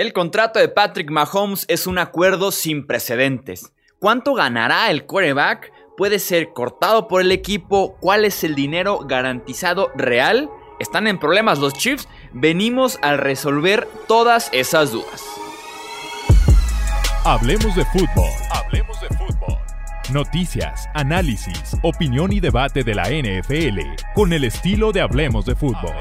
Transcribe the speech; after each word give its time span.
El 0.00 0.14
contrato 0.14 0.58
de 0.58 0.70
Patrick 0.70 1.10
Mahomes 1.10 1.66
es 1.68 1.86
un 1.86 1.98
acuerdo 1.98 2.52
sin 2.52 2.86
precedentes. 2.86 3.74
¿Cuánto 3.98 4.32
ganará 4.32 4.90
el 4.90 5.04
quarterback? 5.04 5.70
¿Puede 5.94 6.20
ser 6.20 6.54
cortado 6.54 7.06
por 7.06 7.20
el 7.20 7.30
equipo? 7.32 7.98
¿Cuál 8.00 8.24
es 8.24 8.42
el 8.42 8.54
dinero 8.54 9.00
garantizado 9.00 9.90
real? 9.94 10.48
¿Están 10.78 11.06
en 11.06 11.18
problemas 11.18 11.58
los 11.58 11.74
Chiefs? 11.74 12.08
Venimos 12.32 12.98
a 13.02 13.18
resolver 13.18 13.86
todas 14.08 14.48
esas 14.54 14.90
dudas. 14.90 15.22
Hablemos 17.24 17.76
de 17.76 17.84
fútbol. 17.84 18.30
Hablemos 18.52 18.98
de 19.02 19.08
fútbol. 19.08 19.58
Noticias, 20.10 20.88
análisis, 20.94 21.76
opinión 21.82 22.32
y 22.32 22.40
debate 22.40 22.84
de 22.84 22.94
la 22.94 23.10
NFL 23.10 23.80
con 24.14 24.32
el 24.32 24.44
estilo 24.44 24.92
de 24.92 25.02
Hablemos 25.02 25.44
de 25.44 25.56
fútbol. 25.56 25.92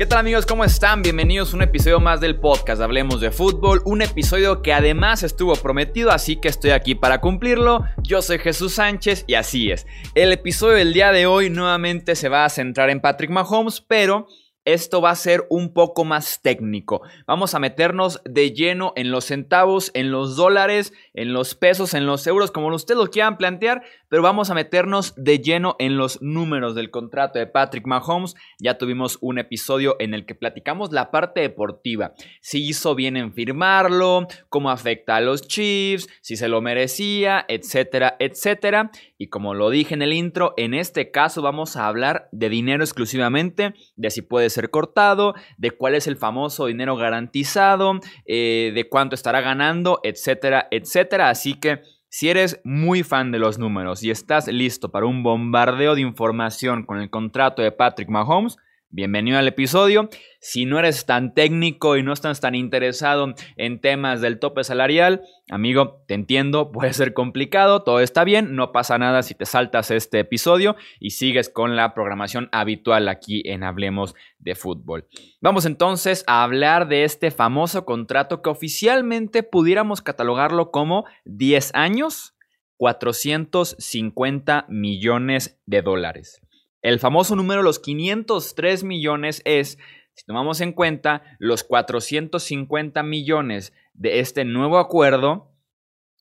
¿Qué 0.00 0.06
tal 0.06 0.20
amigos? 0.20 0.46
¿Cómo 0.46 0.64
están? 0.64 1.02
Bienvenidos 1.02 1.52
a 1.52 1.56
un 1.56 1.62
episodio 1.62 2.00
más 2.00 2.22
del 2.22 2.40
podcast 2.40 2.80
Hablemos 2.80 3.20
de 3.20 3.30
Fútbol, 3.30 3.82
un 3.84 4.00
episodio 4.00 4.62
que 4.62 4.72
además 4.72 5.22
estuvo 5.22 5.54
prometido, 5.56 6.10
así 6.10 6.36
que 6.36 6.48
estoy 6.48 6.70
aquí 6.70 6.94
para 6.94 7.20
cumplirlo. 7.20 7.84
Yo 8.02 8.22
soy 8.22 8.38
Jesús 8.38 8.72
Sánchez 8.72 9.24
y 9.26 9.34
así 9.34 9.70
es. 9.70 9.86
El 10.14 10.32
episodio 10.32 10.76
del 10.76 10.94
día 10.94 11.12
de 11.12 11.26
hoy 11.26 11.50
nuevamente 11.50 12.14
se 12.14 12.30
va 12.30 12.46
a 12.46 12.48
centrar 12.48 12.88
en 12.88 13.02
Patrick 13.02 13.30
Mahomes, 13.30 13.82
pero 13.82 14.26
esto 14.72 15.00
va 15.00 15.10
a 15.10 15.16
ser 15.16 15.46
un 15.50 15.72
poco 15.72 16.04
más 16.04 16.40
técnico. 16.42 17.02
Vamos 17.26 17.54
a 17.54 17.58
meternos 17.58 18.20
de 18.24 18.52
lleno 18.52 18.92
en 18.96 19.10
los 19.10 19.26
centavos, 19.26 19.90
en 19.94 20.10
los 20.10 20.36
dólares, 20.36 20.92
en 21.14 21.32
los 21.32 21.54
pesos, 21.54 21.94
en 21.94 22.06
los 22.06 22.26
euros, 22.26 22.50
como 22.50 22.68
ustedes 22.74 22.98
lo 22.98 23.10
quieran 23.10 23.36
plantear, 23.36 23.82
pero 24.08 24.22
vamos 24.22 24.50
a 24.50 24.54
meternos 24.54 25.14
de 25.16 25.38
lleno 25.38 25.76
en 25.78 25.96
los 25.96 26.20
números 26.22 26.74
del 26.74 26.90
contrato 26.90 27.38
de 27.38 27.46
Patrick 27.46 27.86
Mahomes. 27.86 28.34
Ya 28.58 28.78
tuvimos 28.78 29.18
un 29.20 29.38
episodio 29.38 29.96
en 29.98 30.14
el 30.14 30.26
que 30.26 30.34
platicamos 30.34 30.92
la 30.92 31.10
parte 31.10 31.40
deportiva, 31.40 32.14
si 32.40 32.66
hizo 32.66 32.94
bien 32.94 33.16
en 33.16 33.32
firmarlo, 33.32 34.26
cómo 34.48 34.70
afecta 34.70 35.16
a 35.16 35.20
los 35.20 35.46
Chiefs, 35.46 36.08
si 36.20 36.36
se 36.36 36.48
lo 36.48 36.60
merecía, 36.60 37.44
etcétera, 37.48 38.16
etcétera. 38.18 38.90
Y 39.18 39.28
como 39.28 39.54
lo 39.54 39.70
dije 39.70 39.94
en 39.94 40.02
el 40.02 40.12
intro, 40.12 40.54
en 40.56 40.74
este 40.74 41.10
caso 41.10 41.42
vamos 41.42 41.76
a 41.76 41.86
hablar 41.86 42.28
de 42.32 42.48
dinero 42.48 42.82
exclusivamente, 42.82 43.74
de 43.96 44.10
si 44.10 44.22
puede 44.22 44.50
ser 44.50 44.59
cortado, 44.68 45.34
de 45.56 45.70
cuál 45.70 45.94
es 45.94 46.06
el 46.06 46.16
famoso 46.18 46.66
dinero 46.66 46.96
garantizado, 46.96 48.00
eh, 48.26 48.72
de 48.74 48.88
cuánto 48.90 49.14
estará 49.14 49.40
ganando, 49.40 50.00
etcétera, 50.02 50.68
etcétera. 50.70 51.30
Así 51.30 51.54
que 51.54 51.80
si 52.10 52.28
eres 52.28 52.60
muy 52.64 53.02
fan 53.02 53.30
de 53.30 53.38
los 53.38 53.58
números 53.58 54.02
y 54.02 54.10
estás 54.10 54.48
listo 54.48 54.90
para 54.90 55.06
un 55.06 55.22
bombardeo 55.22 55.94
de 55.94 56.00
información 56.02 56.84
con 56.84 57.00
el 57.00 57.08
contrato 57.08 57.62
de 57.62 57.72
Patrick 57.72 58.10
Mahomes, 58.10 58.58
Bienvenido 58.92 59.38
al 59.38 59.46
episodio. 59.46 60.08
Si 60.40 60.64
no 60.64 60.76
eres 60.80 61.06
tan 61.06 61.32
técnico 61.32 61.96
y 61.96 62.02
no 62.02 62.12
estás 62.12 62.40
tan 62.40 62.56
interesado 62.56 63.34
en 63.56 63.80
temas 63.80 64.20
del 64.20 64.40
tope 64.40 64.64
salarial, 64.64 65.22
amigo, 65.48 66.02
te 66.08 66.14
entiendo, 66.14 66.72
puede 66.72 66.92
ser 66.92 67.14
complicado, 67.14 67.84
todo 67.84 68.00
está 68.00 68.24
bien, 68.24 68.56
no 68.56 68.72
pasa 68.72 68.98
nada 68.98 69.22
si 69.22 69.36
te 69.36 69.46
saltas 69.46 69.92
este 69.92 70.18
episodio 70.18 70.74
y 70.98 71.10
sigues 71.10 71.48
con 71.48 71.76
la 71.76 71.94
programación 71.94 72.48
habitual 72.50 73.08
aquí 73.08 73.42
en 73.44 73.62
Hablemos 73.62 74.16
de 74.40 74.56
Fútbol. 74.56 75.06
Vamos 75.40 75.66
entonces 75.66 76.24
a 76.26 76.42
hablar 76.42 76.88
de 76.88 77.04
este 77.04 77.30
famoso 77.30 77.84
contrato 77.84 78.42
que 78.42 78.50
oficialmente 78.50 79.44
pudiéramos 79.44 80.02
catalogarlo 80.02 80.72
como 80.72 81.04
10 81.26 81.76
años, 81.76 82.34
450 82.76 84.66
millones 84.68 85.60
de 85.66 85.82
dólares. 85.82 86.42
El 86.82 86.98
famoso 86.98 87.36
número, 87.36 87.62
los 87.62 87.78
503 87.78 88.84
millones, 88.84 89.42
es, 89.44 89.78
si 90.14 90.24
tomamos 90.24 90.60
en 90.60 90.72
cuenta 90.72 91.22
los 91.38 91.62
450 91.64 93.02
millones 93.02 93.72
de 93.92 94.20
este 94.20 94.44
nuevo 94.44 94.78
acuerdo, 94.78 95.52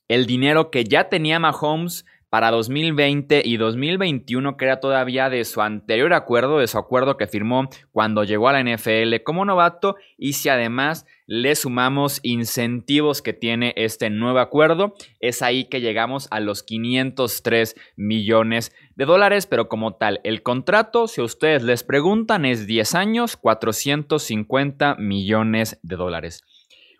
el 0.09 0.25
dinero 0.25 0.71
que 0.71 0.83
ya 0.83 1.07
tenía 1.07 1.39
Mahomes 1.39 2.05
para 2.29 2.51
2020 2.51 3.41
y 3.43 3.57
2021, 3.57 4.55
que 4.55 4.65
era 4.65 4.79
todavía 4.79 5.29
de 5.29 5.43
su 5.45 5.61
anterior 5.61 6.13
acuerdo, 6.13 6.59
de 6.59 6.67
su 6.67 6.77
acuerdo 6.77 7.17
que 7.17 7.27
firmó 7.27 7.69
cuando 7.91 8.23
llegó 8.23 8.49
a 8.49 8.53
la 8.53 8.63
NFL 8.63 9.23
como 9.23 9.45
novato, 9.45 9.95
y 10.17 10.33
si 10.33 10.49
además 10.49 11.05
le 11.25 11.55
sumamos 11.55 12.19
incentivos 12.23 13.21
que 13.21 13.33
tiene 13.33 13.73
este 13.77 14.09
nuevo 14.09 14.39
acuerdo, 14.39 14.93
es 15.19 15.41
ahí 15.41 15.65
que 15.65 15.81
llegamos 15.81 16.27
a 16.31 16.39
los 16.39 16.61
503 16.63 17.75
millones 17.95 18.71
de 18.99 19.05
dólares, 19.05 19.47
pero 19.47 19.69
como 19.69 19.93
tal, 19.93 20.19
el 20.25 20.43
contrato, 20.43 21.07
si 21.07 21.21
ustedes 21.21 21.63
les 21.63 21.85
preguntan, 21.85 22.43
es 22.43 22.67
10 22.67 22.95
años, 22.95 23.37
450 23.37 24.95
millones 24.95 25.79
de 25.83 25.95
dólares. 25.95 26.43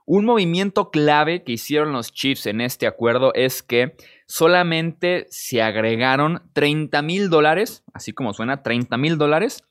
Un 0.05 0.23
movimiento 0.23 0.91
clave 0.91 1.43
que 1.43 1.51
hicieron 1.51 1.91
los 1.91 2.13
Chiefs 2.13 2.45
en 2.45 2.61
este 2.61 2.87
acuerdo 2.87 3.33
es 3.33 3.61
que 3.63 3.97
solamente 4.27 5.27
se 5.29 5.61
agregaron 5.61 6.49
30 6.53 7.01
mil 7.01 7.29
dólares, 7.29 7.83
así 7.93 8.13
como 8.13 8.33
suena, 8.33 8.63
30 8.63 8.95
mil 8.95 9.17
dólares 9.17 9.65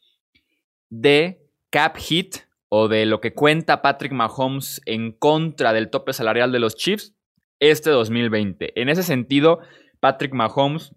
de 0.91 1.41
cap 1.71 1.97
hit 1.97 2.41
o 2.69 2.88
de 2.88 3.06
lo 3.06 3.22
que 3.22 3.33
cuenta 3.33 3.81
Patrick 3.81 4.12
Mahomes 4.12 4.83
en 4.84 5.12
contra 5.12 5.72
del 5.72 5.88
tope 5.88 6.12
salarial 6.12 6.53
de 6.53 6.59
los 6.59 6.77
Chiefs 6.77 7.15
este 7.59 7.88
2020. 7.88 8.78
En 8.78 8.91
ese 8.91 9.03
sentido, 9.03 9.61
Patrick 9.99 10.34
Mahomes 10.34 10.93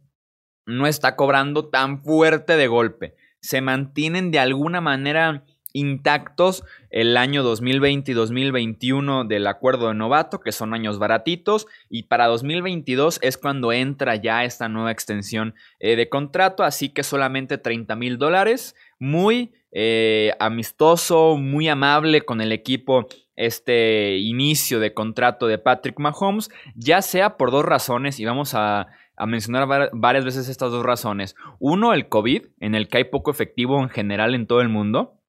no 0.66 0.88
está 0.88 1.16
cobrando 1.16 1.69
tan 1.69 2.03
fuerte 2.03 2.57
de 2.57 2.67
golpe. 2.67 3.16
Se 3.39 3.61
mantienen 3.61 4.31
de 4.31 4.39
alguna 4.39 4.81
manera 4.81 5.44
intactos 5.73 6.63
el 6.89 7.16
año 7.17 7.44
2020 7.44 8.11
y 8.11 8.13
2021 8.13 9.25
del 9.25 9.47
acuerdo 9.47 9.88
de 9.88 9.94
novato, 9.94 10.39
que 10.39 10.51
son 10.51 10.73
años 10.73 10.99
baratitos, 10.99 11.67
y 11.89 12.03
para 12.03 12.27
2022 12.27 13.19
es 13.22 13.38
cuando 13.38 13.72
entra 13.72 14.16
ya 14.16 14.44
esta 14.44 14.67
nueva 14.67 14.91
extensión 14.91 15.55
eh, 15.79 15.95
de 15.95 16.09
contrato, 16.09 16.63
así 16.63 16.89
que 16.89 17.03
solamente 17.03 17.57
30 17.57 17.95
mil 17.95 18.17
dólares, 18.17 18.75
muy 18.99 19.53
eh, 19.72 20.33
amistoso, 20.39 21.38
muy 21.38 21.69
amable 21.69 22.22
con 22.22 22.41
el 22.41 22.51
equipo 22.51 23.07
este 23.38 24.17
inicio 24.17 24.79
de 24.79 24.93
contrato 24.93 25.47
de 25.47 25.57
Patrick 25.57 25.97
Mahomes, 25.99 26.49
ya 26.75 27.01
sea 27.01 27.38
por 27.38 27.51
dos 27.51 27.66
razones, 27.66 28.19
y 28.19 28.25
vamos 28.25 28.53
a 28.53 28.88
a 29.22 29.28
mencionar 29.28 29.92
varias 29.94 30.26
veces 30.26 30.50
estas 30.50 30.72
dos 30.72 30.84
razones. 30.84 31.36
Uno, 31.59 31.94
el 31.94 32.09
COVID, 32.09 32.48
en 32.59 32.74
el 32.74 32.88
que 32.88 32.98
hay 32.98 33.04
poco 33.04 33.30
efectivo 33.30 33.80
en 33.80 33.90
general 33.90 34.34
en 34.34 34.48
todo 34.48 34.62
el 34.62 34.70
mundo 34.70 35.22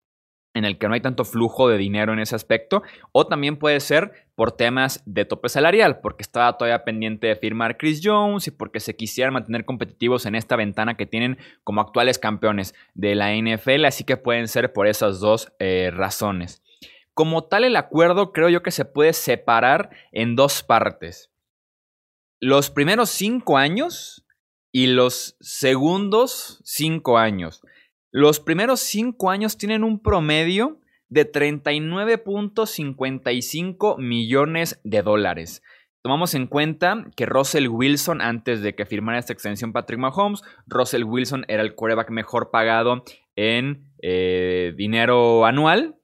en 0.55 0.65
el 0.65 0.79
que 0.79 0.87
no 0.87 0.95
hay 0.95 1.01
tanto 1.01 1.25
flujo 1.25 1.69
de 1.69 1.79
dinero 1.79 2.13
en 2.13 2.19
ese 2.19 2.37
aspecto, 2.37 2.83
o 3.13 3.27
también 3.27 3.57
puede 3.57 3.81
ser 3.81 4.29
por 4.35 4.53
temas 4.53 5.03
de 5.07 5.25
tope 5.25 5.49
salarial, 5.49 6.01
porque 6.01 6.23
estaba 6.23 6.59
todavía 6.59 6.85
pendiente 6.85 7.27
de 7.27 7.37
firmar 7.37 7.79
Chris 7.79 8.03
Jones 8.05 8.49
y 8.49 8.51
porque 8.51 8.81
se 8.81 8.95
quisieran 8.95 9.33
mantener 9.33 9.65
competitivos 9.65 10.27
en 10.27 10.35
esta 10.35 10.57
ventana 10.57 10.97
que 10.97 11.07
tienen 11.07 11.39
como 11.65 11.81
actuales 11.81 12.19
campeones 12.19 12.75
de 12.93 13.15
la 13.15 13.35
NFL, 13.35 13.87
así 13.87 14.05
que 14.05 14.19
pueden 14.19 14.47
ser 14.47 14.75
por 14.75 14.87
esas 14.87 15.21
dos 15.21 15.53
eh, 15.59 15.91
razones. 15.91 16.63
Como 17.15 17.45
tal, 17.45 17.65
el 17.65 17.77
acuerdo 17.77 18.33
creo 18.33 18.49
yo 18.49 18.63
que 18.63 18.71
se 18.71 18.85
puede 18.85 19.13
separar 19.15 19.91
en 20.13 20.37
dos 20.37 20.63
partes. 20.63 21.31
Los 22.45 22.71
primeros 22.71 23.11
cinco 23.11 23.57
años 23.57 24.27
y 24.73 24.89
los 24.89 25.37
segundos 25.39 26.61
cinco 26.65 27.17
años. 27.17 27.63
Los 28.11 28.41
primeros 28.41 28.81
cinco 28.81 29.31
años 29.31 29.57
tienen 29.57 29.85
un 29.85 30.03
promedio 30.03 30.81
de 31.09 31.31
39.55 31.31 33.97
millones 33.99 34.81
de 34.83 35.03
dólares. 35.03 35.62
Tomamos 36.03 36.35
en 36.35 36.49
cuenta 36.49 37.06
que 37.15 37.27
Russell 37.27 37.69
Wilson, 37.69 38.21
antes 38.21 38.61
de 38.61 38.75
que 38.75 38.87
firmara 38.87 39.21
esta 39.21 39.33
extensión 39.33 39.73
Patrick 39.73 40.00
Mahomes, 40.00 40.43
Russell 40.67 41.05
Wilson 41.05 41.45
era 41.47 41.62
el 41.62 41.77
quarterback 41.77 42.11
mejor 42.11 42.50
pagado 42.50 43.05
en 43.37 43.87
eh, 44.03 44.75
dinero 44.77 45.47
anual, 45.47 45.95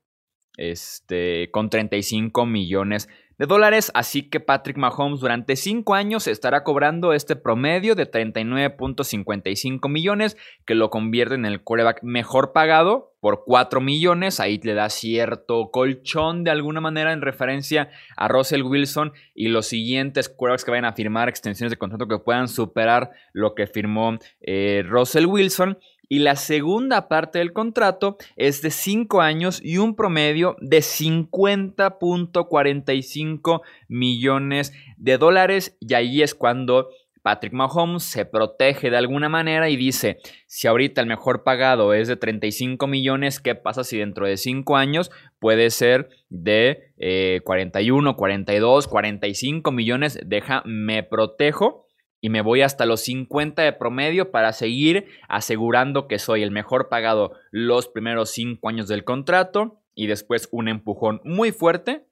este, 0.56 1.50
con 1.50 1.68
35 1.68 2.46
millones 2.46 3.08
de 3.08 3.27
de 3.38 3.46
dólares, 3.46 3.92
así 3.94 4.28
que 4.28 4.40
Patrick 4.40 4.76
Mahomes 4.76 5.20
durante 5.20 5.54
5 5.54 5.94
años 5.94 6.26
estará 6.26 6.64
cobrando 6.64 7.12
este 7.12 7.36
promedio 7.36 7.94
de 7.94 8.10
39.55 8.10 9.88
millones, 9.88 10.36
que 10.66 10.74
lo 10.74 10.90
convierte 10.90 11.36
en 11.36 11.46
el 11.46 11.62
quarterback 11.62 12.02
mejor 12.02 12.52
pagado 12.52 13.14
por 13.20 13.44
4 13.44 13.80
millones, 13.80 14.40
ahí 14.40 14.60
le 14.62 14.74
da 14.74 14.90
cierto 14.90 15.70
colchón 15.70 16.44
de 16.44 16.50
alguna 16.50 16.80
manera 16.80 17.12
en 17.12 17.20
referencia 17.20 17.90
a 18.16 18.28
Russell 18.28 18.62
Wilson 18.62 19.12
y 19.34 19.48
los 19.48 19.66
siguientes 19.66 20.28
quarterbacks 20.28 20.64
que 20.64 20.70
vayan 20.72 20.84
a 20.84 20.92
firmar 20.92 21.28
extensiones 21.28 21.70
de 21.70 21.78
contrato 21.78 22.08
que 22.08 22.18
puedan 22.18 22.48
superar 22.48 23.10
lo 23.32 23.54
que 23.54 23.66
firmó 23.66 24.18
eh, 24.40 24.82
Russell 24.84 25.26
Wilson. 25.26 25.78
Y 26.08 26.20
la 26.20 26.36
segunda 26.36 27.08
parte 27.08 27.38
del 27.38 27.52
contrato 27.52 28.16
es 28.36 28.62
de 28.62 28.70
5 28.70 29.20
años 29.20 29.60
y 29.62 29.76
un 29.76 29.94
promedio 29.94 30.56
de 30.60 30.78
50.45 30.78 33.60
millones 33.88 34.72
de 34.96 35.18
dólares. 35.18 35.76
Y 35.80 35.92
ahí 35.94 36.22
es 36.22 36.34
cuando 36.34 36.88
Patrick 37.20 37.52
Mahomes 37.52 38.04
se 38.04 38.24
protege 38.24 38.90
de 38.90 38.96
alguna 38.96 39.28
manera 39.28 39.68
y 39.68 39.76
dice, 39.76 40.18
si 40.46 40.66
ahorita 40.66 41.02
el 41.02 41.08
mejor 41.08 41.44
pagado 41.44 41.92
es 41.92 42.08
de 42.08 42.16
35 42.16 42.86
millones, 42.86 43.38
¿qué 43.38 43.54
pasa 43.54 43.84
si 43.84 43.98
dentro 43.98 44.26
de 44.26 44.38
5 44.38 44.76
años 44.76 45.10
puede 45.38 45.68
ser 45.68 46.08
de 46.30 47.42
41, 47.44 48.16
42, 48.16 48.88
45 48.88 49.72
millones? 49.72 50.18
Deja, 50.24 50.62
me 50.64 51.02
protejo 51.02 51.84
y 52.20 52.30
me 52.30 52.42
voy 52.42 52.62
hasta 52.62 52.86
los 52.86 53.00
50 53.02 53.62
de 53.62 53.72
promedio 53.72 54.30
para 54.30 54.52
seguir 54.52 55.06
asegurando 55.28 56.08
que 56.08 56.18
soy 56.18 56.42
el 56.42 56.50
mejor 56.50 56.88
pagado 56.88 57.32
los 57.50 57.88
primeros 57.88 58.30
5 58.30 58.68
años 58.68 58.88
del 58.88 59.04
contrato 59.04 59.80
y 59.94 60.06
después 60.06 60.48
un 60.52 60.68
empujón 60.68 61.20
muy 61.24 61.52
fuerte 61.52 62.08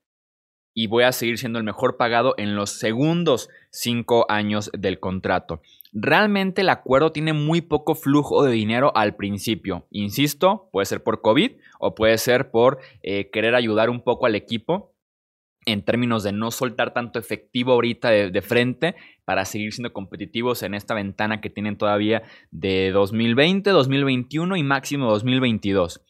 y 0.78 0.88
voy 0.88 1.04
a 1.04 1.12
seguir 1.12 1.38
siendo 1.38 1.58
el 1.58 1.64
mejor 1.64 1.96
pagado 1.96 2.34
en 2.36 2.54
los 2.54 2.78
segundos 2.78 3.48
cinco 3.70 4.26
años 4.28 4.70
del 4.76 5.00
contrato. 5.00 5.62
Realmente 5.90 6.60
el 6.60 6.68
acuerdo 6.68 7.12
tiene 7.12 7.32
muy 7.32 7.62
poco 7.62 7.94
flujo 7.94 8.44
de 8.44 8.52
dinero 8.52 8.92
al 8.94 9.16
principio. 9.16 9.86
Insisto, 9.90 10.68
puede 10.72 10.84
ser 10.84 11.02
por 11.02 11.22
COVID 11.22 11.52
o 11.80 11.94
puede 11.94 12.18
ser 12.18 12.50
por 12.50 12.78
eh, 13.02 13.30
querer 13.30 13.54
ayudar 13.54 13.88
un 13.88 14.02
poco 14.02 14.26
al 14.26 14.34
equipo 14.34 14.92
en 15.66 15.82
términos 15.84 16.22
de 16.22 16.32
no 16.32 16.50
soltar 16.50 16.94
tanto 16.94 17.18
efectivo 17.18 17.72
ahorita 17.72 18.10
de, 18.10 18.42
frente 18.42 18.94
para 19.24 19.44
seguir 19.44 19.72
siendo 19.72 19.92
competitivos 19.92 20.62
en 20.62 20.74
esta 20.74 20.94
ventana 20.94 21.40
que 21.40 21.50
tienen 21.50 21.76
todavía 21.76 22.22
de 22.52 22.92
2020, 22.92 23.70
2021 23.70 24.56
y 24.56 24.62
máximo 24.62 25.10
2022. 25.10 26.00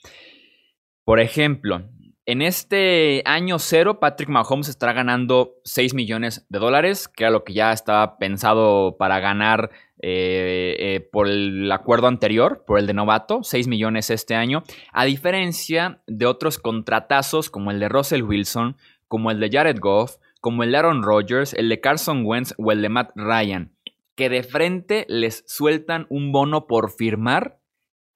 Por 1.04 1.20
ejemplo, 1.20 1.88
en 2.26 2.42
este 2.42 3.22
año 3.24 3.58
cero, 3.58 3.98
Patrick 3.98 4.28
Mahomes 4.28 4.68
estará 4.68 4.92
ganando 4.92 5.54
6 5.64 5.94
millones 5.94 6.44
de 6.48 6.58
dólares, 6.58 7.08
que 7.08 7.24
era 7.24 7.30
lo 7.30 7.44
que 7.44 7.54
ya 7.54 7.72
estaba 7.72 8.18
pensado 8.18 8.96
para 8.98 9.20
ganar 9.20 9.70
eh, 10.02 10.76
eh, 10.78 11.08
por 11.10 11.28
el 11.28 11.72
acuerdo 11.72 12.08
anterior, 12.08 12.64
por 12.66 12.78
el 12.78 12.86
de 12.86 12.92
novato, 12.92 13.42
6 13.42 13.68
millones 13.68 14.10
este 14.10 14.34
año, 14.34 14.62
a 14.92 15.04
diferencia 15.06 16.02
de 16.06 16.26
otros 16.26 16.58
contratazos 16.58 17.48
como 17.48 17.70
el 17.70 17.80
de 17.80 17.88
Russell 17.88 18.22
Wilson, 18.22 18.76
como 19.08 19.30
el 19.30 19.40
de 19.40 19.50
Jared 19.50 19.78
Goff, 19.80 20.16
como 20.40 20.62
el 20.62 20.72
de 20.72 20.78
Aaron 20.78 21.02
Rodgers, 21.02 21.54
el 21.54 21.68
de 21.68 21.80
Carson 21.80 22.24
Wentz 22.24 22.54
o 22.58 22.72
el 22.72 22.82
de 22.82 22.88
Matt 22.88 23.10
Ryan, 23.14 23.72
que 24.14 24.28
de 24.28 24.42
frente 24.42 25.06
les 25.08 25.44
sueltan 25.46 26.06
un 26.08 26.32
bono 26.32 26.66
por 26.66 26.90
firmar 26.90 27.58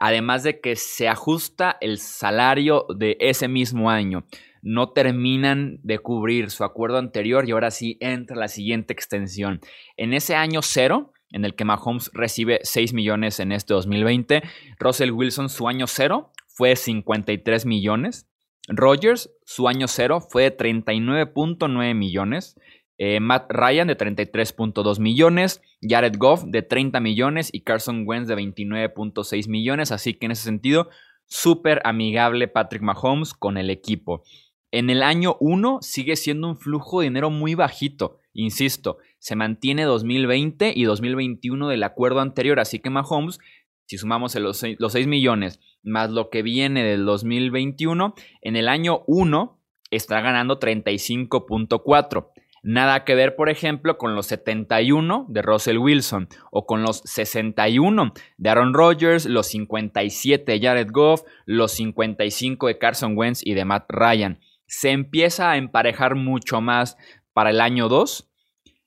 además 0.01 0.43
de 0.43 0.61
que 0.61 0.75
se 0.75 1.09
ajusta 1.09 1.77
el 1.81 1.99
salario 1.99 2.87
de 2.97 3.17
ese 3.21 3.47
mismo 3.47 3.91
año. 3.91 4.25
No 4.63 4.91
terminan 4.91 5.79
de 5.83 5.99
cubrir 6.01 6.51
su 6.51 6.65
acuerdo 6.65 6.99
anterior 6.99 7.47
y 7.47 7.53
ahora 7.53 7.71
sí 7.71 7.99
entra 8.01 8.37
la 8.37 8.49
siguiente 8.49 8.93
extensión. 8.93 9.61
En 9.97 10.15
ese 10.15 10.35
año 10.35 10.63
cero, 10.63 11.13
en 11.31 11.45
el 11.45 11.55
que 11.55 11.65
Mahomes 11.65 12.11
recibe 12.15 12.61
6 12.63 12.95
millones 12.95 13.41
en 13.41 13.53
este 13.53 13.75
2020, 13.75 14.43
Russell 14.79 15.13
Wilson 15.13 15.49
su 15.51 15.69
año 15.69 15.87
cero 15.87 16.33
fue 16.49 16.77
53 16.77 17.67
millones. 17.67 18.27
Rogers, 18.71 19.31
su 19.45 19.69
año 19.69 19.89
cero 19.89 20.21
fue 20.21 20.57
39.9 20.57 21.95
millones. 21.95 22.57
Eh, 22.99 23.19
Matt 23.19 23.51
Ryan 23.51 23.89
de 23.89 23.97
33.2 23.97 25.01
millones, 25.01 25.63
Jared 25.81 26.17
Goff 26.19 26.45
de 26.45 26.63
30 26.63 27.01
millones 27.01 27.49
y 27.53 27.63
Carson 27.63 28.05
Wentz 28.07 28.29
de 28.29 28.37
29.6 28.37 29.49
millones. 29.49 29.91
Así 29.91 30.15
que 30.15 30.27
en 30.27 30.33
ese 30.33 30.45
sentido, 30.45 30.89
súper 31.27 31.81
amigable 31.85 32.47
Patrick 32.47 32.83
Mahomes 32.83 33.35
con 33.35 33.57
el 33.57 33.71
equipo. 33.71 34.23
En 34.71 34.89
el 34.91 35.03
año 35.03 35.37
1 35.41 35.79
sigue 35.81 36.15
siendo 36.15 36.49
un 36.49 36.57
flujo 36.57 37.01
de 37.01 37.07
dinero 37.07 37.31
muy 37.31 37.55
bajito. 37.55 38.19
Insisto, 38.35 38.99
se 39.19 39.35
mantiene 39.35 39.85
2020 39.85 40.73
y 40.77 40.85
2021 40.85 41.69
del 41.69 41.83
acuerdo 41.83 42.21
anterior. 42.21 42.61
Así 42.61 42.79
que 42.79 42.91
Mahomes, 42.91 43.41
si 43.87 43.99
sumamos 43.99 44.35
los 44.37 44.59
6, 44.59 44.77
los 44.79 44.93
6 44.93 45.09
millones 45.09 45.59
más 45.83 46.11
lo 46.11 46.31
que 46.31 46.43
viene 46.43 46.85
del 46.85 47.05
2021, 47.05 48.15
en 48.43 48.57
el 48.57 48.69
año 48.69 49.03
1 49.07 49.59
está 49.91 50.21
ganando 50.21 50.59
35.4. 50.59 52.31
Nada 52.63 53.05
que 53.05 53.15
ver, 53.15 53.37
por 53.37 53.49
ejemplo, 53.49 53.97
con 53.97 54.15
los 54.15 54.27
71 54.27 55.27
de 55.31 55.41
Russell 55.41 55.79
Wilson 55.79 56.29
o 56.51 56.67
con 56.67 56.83
los 56.83 56.99
61 57.07 58.13
de 58.37 58.51
Aaron 58.51 58.75
Rodgers, 58.75 59.25
los 59.25 59.47
57 59.47 60.53
de 60.53 60.61
Jared 60.61 60.89
Goff, 60.91 61.23
los 61.47 61.73
55 61.73 62.67
de 62.67 62.79
Carson 62.79 63.17
Wentz 63.17 63.41
y 63.43 63.55
de 63.55 63.65
Matt 63.65 63.87
Ryan. 63.89 64.41
Se 64.67 64.91
empieza 64.91 65.51
a 65.51 65.57
emparejar 65.57 66.17
mucho 66.17 66.61
más 66.61 66.99
para 67.33 67.51
el 67.51 67.63
año 67.63 67.89
2. 67.89 68.29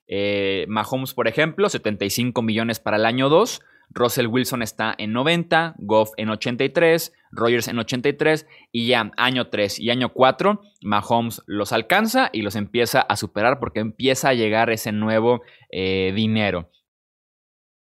Eh, 0.06 0.66
Mahomes, 0.68 1.12
por 1.12 1.26
ejemplo, 1.26 1.68
75 1.68 2.42
millones 2.42 2.78
para 2.78 2.96
el 2.96 3.04
año 3.04 3.28
2. 3.28 3.60
Russell 3.90 4.26
Wilson 4.26 4.62
está 4.62 4.94
en 4.98 5.12
90, 5.12 5.74
Goff 5.78 6.10
en 6.16 6.30
83, 6.30 7.12
Rogers 7.30 7.68
en 7.68 7.78
83 7.78 8.46
y 8.72 8.88
ya 8.88 9.10
año 9.16 9.48
3 9.48 9.78
y 9.80 9.90
año 9.90 10.12
4 10.12 10.60
Mahomes 10.82 11.42
los 11.46 11.72
alcanza 11.72 12.30
y 12.32 12.42
los 12.42 12.56
empieza 12.56 13.00
a 13.00 13.16
superar 13.16 13.58
porque 13.58 13.80
empieza 13.80 14.30
a 14.30 14.34
llegar 14.34 14.70
ese 14.70 14.92
nuevo 14.92 15.42
eh, 15.70 16.12
dinero. 16.14 16.70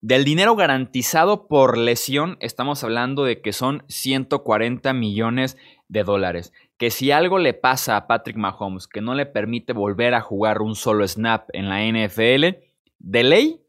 Del 0.03 0.23
dinero 0.23 0.55
garantizado 0.55 1.47
por 1.47 1.77
lesión 1.77 2.38
estamos 2.39 2.83
hablando 2.83 3.23
de 3.23 3.39
que 3.39 3.53
son 3.53 3.83
140 3.88 4.93
millones 4.93 5.57
de 5.89 6.03
dólares. 6.03 6.53
Que 6.77 6.89
si 6.89 7.11
algo 7.11 7.38
le 7.38 7.53
pasa 7.53 7.95
a 7.97 8.07
Patrick 8.07 8.35
Mahomes 8.35 8.88
que 8.88 9.01
no 9.01 9.13
le 9.13 9.27
permite 9.27 9.73
volver 9.73 10.15
a 10.15 10.21
jugar 10.21 10.63
un 10.63 10.73
solo 10.73 11.07
snap 11.07 11.49
en 11.53 11.69
la 11.69 11.83
NFL, 11.85 12.57
de 12.97 13.23
ley, 13.23 13.61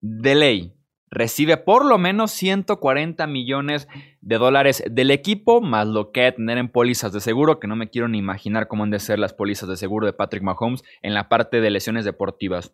de 0.00 0.34
ley, 0.34 0.79
recibe 1.10 1.56
por 1.56 1.84
lo 1.84 1.98
menos 1.98 2.30
140 2.30 3.26
millones 3.26 3.88
de 4.20 4.38
dólares 4.38 4.82
del 4.88 5.10
equipo, 5.10 5.60
más 5.60 5.86
lo 5.86 6.12
que 6.12 6.32
tener 6.32 6.58
en 6.58 6.68
pólizas 6.68 7.12
de 7.12 7.20
seguro, 7.20 7.58
que 7.58 7.66
no 7.66 7.76
me 7.76 7.90
quiero 7.90 8.08
ni 8.08 8.18
imaginar 8.18 8.68
cómo 8.68 8.84
han 8.84 8.90
de 8.90 9.00
ser 9.00 9.18
las 9.18 9.34
pólizas 9.34 9.68
de 9.68 9.76
seguro 9.76 10.06
de 10.06 10.12
Patrick 10.12 10.42
Mahomes 10.42 10.82
en 11.02 11.14
la 11.14 11.28
parte 11.28 11.60
de 11.60 11.70
lesiones 11.70 12.04
deportivas. 12.04 12.72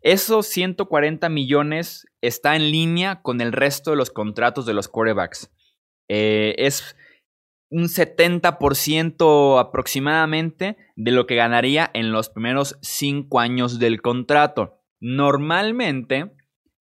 Esos 0.00 0.46
140 0.46 1.28
millones 1.28 2.06
está 2.20 2.56
en 2.56 2.70
línea 2.70 3.22
con 3.22 3.40
el 3.40 3.52
resto 3.52 3.92
de 3.92 3.96
los 3.96 4.10
contratos 4.10 4.66
de 4.66 4.74
los 4.74 4.88
quarterbacks. 4.88 5.52
Eh, 6.08 6.54
es 6.58 6.96
un 7.70 7.84
70% 7.84 9.60
aproximadamente 9.60 10.76
de 10.96 11.10
lo 11.10 11.26
que 11.26 11.36
ganaría 11.36 11.90
en 11.94 12.12
los 12.12 12.28
primeros 12.28 12.78
5 12.82 13.40
años 13.40 13.78
del 13.78 14.02
contrato. 14.02 14.80
Normalmente, 15.00 16.32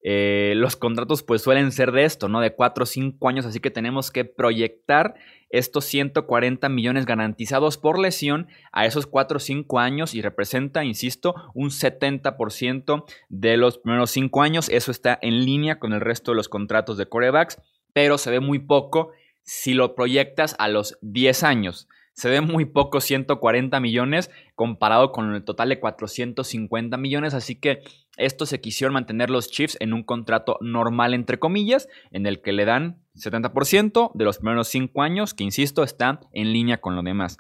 eh, 0.04 0.54
los 0.56 0.76
contratos 0.76 1.22
pues 1.22 1.42
suelen 1.42 1.72
ser 1.72 1.92
de 1.92 2.06
esto, 2.06 2.28
¿no? 2.28 2.42
De 2.42 2.56
4 2.56 2.84
o 2.84 2.86
5 2.86 3.30
años, 3.30 3.46
así 3.46 3.60
que 3.60 3.70
tenemos 3.70 4.12
que 4.12 4.26
proyectar 4.26 5.16
estos 5.50 5.86
140 5.86 6.70
millones 6.70 7.06
garantizados 7.06 7.78
por 7.78 8.00
lesión 8.00 8.48
a 8.72 8.86
esos 8.86 9.06
4 9.06 9.38
o 9.38 9.40
5 9.40 9.80
años 9.80 10.16
y 10.16 10.22
representa, 10.22 10.84
insisto, 10.84 11.36
un 11.54 11.70
70% 11.70 13.06
de 13.30 13.58
los 13.58 13.78
primeros 13.78 14.12
5 14.12 14.42
años. 14.42 14.70
Eso 14.70 14.92
está 14.92 15.20
en 15.22 15.46
línea 15.46 15.78
con 15.78 15.94
el 15.94 16.02
resto 16.02 16.32
de 16.32 16.38
los 16.38 16.50
contratos 16.50 16.98
de 16.98 17.08
corebacks, 17.08 17.62
pero 17.94 18.18
se 18.18 18.32
ve 18.32 18.40
muy 18.40 18.60
poco 18.60 19.12
si 19.44 19.74
lo 19.74 19.96
proyectas 19.96 20.56
a 20.58 20.68
los 20.68 20.98
10 21.02 21.44
años. 21.44 21.88
Se 22.22 22.30
ve 22.30 22.40
muy 22.40 22.66
poco 22.66 23.02
140 23.02 23.80
millones 23.80 24.30
comparado 24.54 25.12
con 25.12 25.34
el 25.34 25.44
total 25.44 25.70
de 25.70 25.80
450 25.80 26.96
millones, 26.98 27.34
así 27.34 27.56
que 27.60 27.82
esto 28.16 28.46
se 28.46 28.62
quisieron 28.62 28.94
mantener 28.94 29.32
los 29.32 29.50
Chiefs 29.50 29.76
en 29.80 29.92
un 29.92 30.04
contrato 30.04 30.60
normal, 30.62 31.16
entre 31.16 31.40
comillas, 31.40 31.90
en 32.12 32.28
el 32.28 32.40
que 32.44 32.52
le 32.52 32.66
dan 32.66 33.02
70% 33.16 34.12
de 34.14 34.24
los 34.24 34.38
primeros 34.38 34.68
5 34.68 35.02
años, 35.02 35.34
que 35.34 35.44
insisto, 35.44 35.82
está 35.82 36.20
en 36.32 36.54
línea 36.54 36.80
con 36.80 36.96
lo 36.96 37.02
demás. 37.02 37.40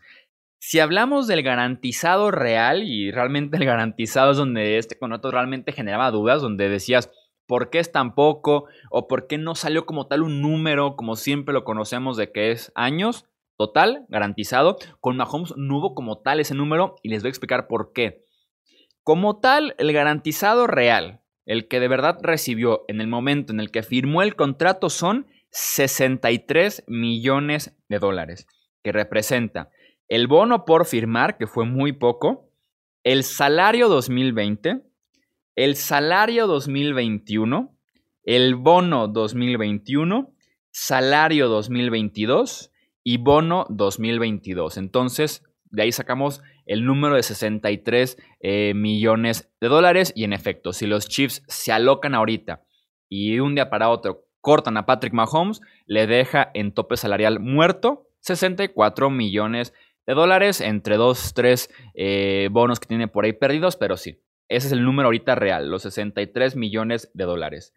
Si 0.57 0.79
hablamos 0.79 1.27
del 1.27 1.43
garantizado 1.43 2.31
real, 2.31 2.81
y 2.81 3.11
realmente 3.11 3.57
el 3.57 3.65
garantizado 3.65 4.31
es 4.31 4.37
donde 4.37 4.79
este 4.79 4.97
contrato 4.97 5.29
realmente 5.29 5.73
generaba 5.73 6.09
dudas, 6.09 6.41
donde 6.41 6.69
decías, 6.69 7.11
¿por 7.45 7.69
qué 7.69 7.77
es 7.77 7.91
tan 7.91 8.15
poco? 8.15 8.65
¿O 8.89 9.07
por 9.07 9.27
qué 9.27 9.37
no 9.37 9.53
salió 9.53 9.85
como 9.85 10.07
tal 10.07 10.23
un 10.23 10.41
número, 10.41 10.95
como 10.95 11.17
siempre 11.17 11.53
lo 11.53 11.65
conocemos 11.65 12.17
de 12.17 12.31
que 12.31 12.49
es 12.49 12.71
años? 12.73 13.27
Total, 13.61 14.07
garantizado. 14.09 14.79
Con 15.01 15.17
Mahomes 15.17 15.53
no 15.55 15.77
hubo 15.77 15.93
como 15.93 16.17
tal 16.17 16.39
ese 16.39 16.55
número 16.55 16.95
y 17.03 17.09
les 17.09 17.21
voy 17.21 17.27
a 17.27 17.29
explicar 17.29 17.67
por 17.67 17.93
qué. 17.93 18.25
Como 19.03 19.39
tal, 19.39 19.75
el 19.77 19.93
garantizado 19.93 20.65
real, 20.65 21.21
el 21.45 21.67
que 21.67 21.79
de 21.79 21.87
verdad 21.87 22.17
recibió 22.23 22.85
en 22.87 23.01
el 23.01 23.07
momento 23.07 23.53
en 23.53 23.59
el 23.59 23.69
que 23.69 23.83
firmó 23.83 24.23
el 24.23 24.35
contrato 24.35 24.89
son 24.89 25.27
63 25.51 26.85
millones 26.87 27.77
de 27.87 27.99
dólares, 27.99 28.47
que 28.81 28.91
representa 28.91 29.69
el 30.07 30.25
bono 30.25 30.65
por 30.65 30.87
firmar, 30.87 31.37
que 31.37 31.45
fue 31.45 31.67
muy 31.67 31.91
poco, 31.91 32.49
el 33.03 33.23
salario 33.23 33.89
2020, 33.89 34.81
el 35.55 35.75
salario 35.75 36.47
2021, 36.47 37.77
el 38.23 38.55
bono 38.55 39.07
2021 39.07 40.33
salario 40.71 41.47
2022 41.47 42.70
y 43.03 43.17
bono 43.17 43.65
2022. 43.69 44.77
Entonces, 44.77 45.43
de 45.71 45.83
ahí 45.83 45.91
sacamos 45.91 46.41
el 46.65 46.85
número 46.85 47.15
de 47.15 47.23
63 47.23 48.17
eh, 48.41 48.73
millones 48.75 49.51
de 49.59 49.67
dólares 49.67 50.13
y 50.15 50.23
en 50.23 50.33
efecto, 50.33 50.73
si 50.73 50.85
los 50.85 51.07
Chiefs 51.07 51.43
se 51.47 51.71
alocan 51.71 52.13
ahorita 52.13 52.63
y 53.09 53.39
un 53.39 53.55
día 53.55 53.69
para 53.69 53.89
otro 53.89 54.25
cortan 54.41 54.77
a 54.77 54.85
Patrick 54.85 55.13
Mahomes, 55.13 55.61
le 55.85 56.07
deja 56.07 56.49
en 56.53 56.73
tope 56.73 56.97
salarial 56.97 57.39
muerto 57.39 58.07
64 58.21 59.09
millones 59.09 59.73
de 60.05 60.13
dólares 60.13 60.61
entre 60.61 60.97
dos, 60.97 61.33
tres 61.33 61.69
eh, 61.93 62.49
bonos 62.51 62.79
que 62.79 62.87
tiene 62.87 63.07
por 63.07 63.25
ahí 63.25 63.33
perdidos, 63.33 63.77
pero 63.77 63.97
sí, 63.97 64.21
ese 64.49 64.67
es 64.67 64.73
el 64.73 64.83
número 64.83 65.07
ahorita 65.07 65.35
real, 65.35 65.69
los 65.69 65.83
63 65.83 66.55
millones 66.55 67.11
de 67.13 67.23
dólares. 67.23 67.73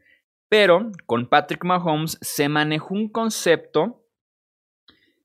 Pero 0.48 0.90
con 1.06 1.28
Patrick 1.28 1.64
Mahomes 1.64 2.18
se 2.20 2.48
manejó 2.48 2.94
un 2.94 3.08
concepto 3.08 4.03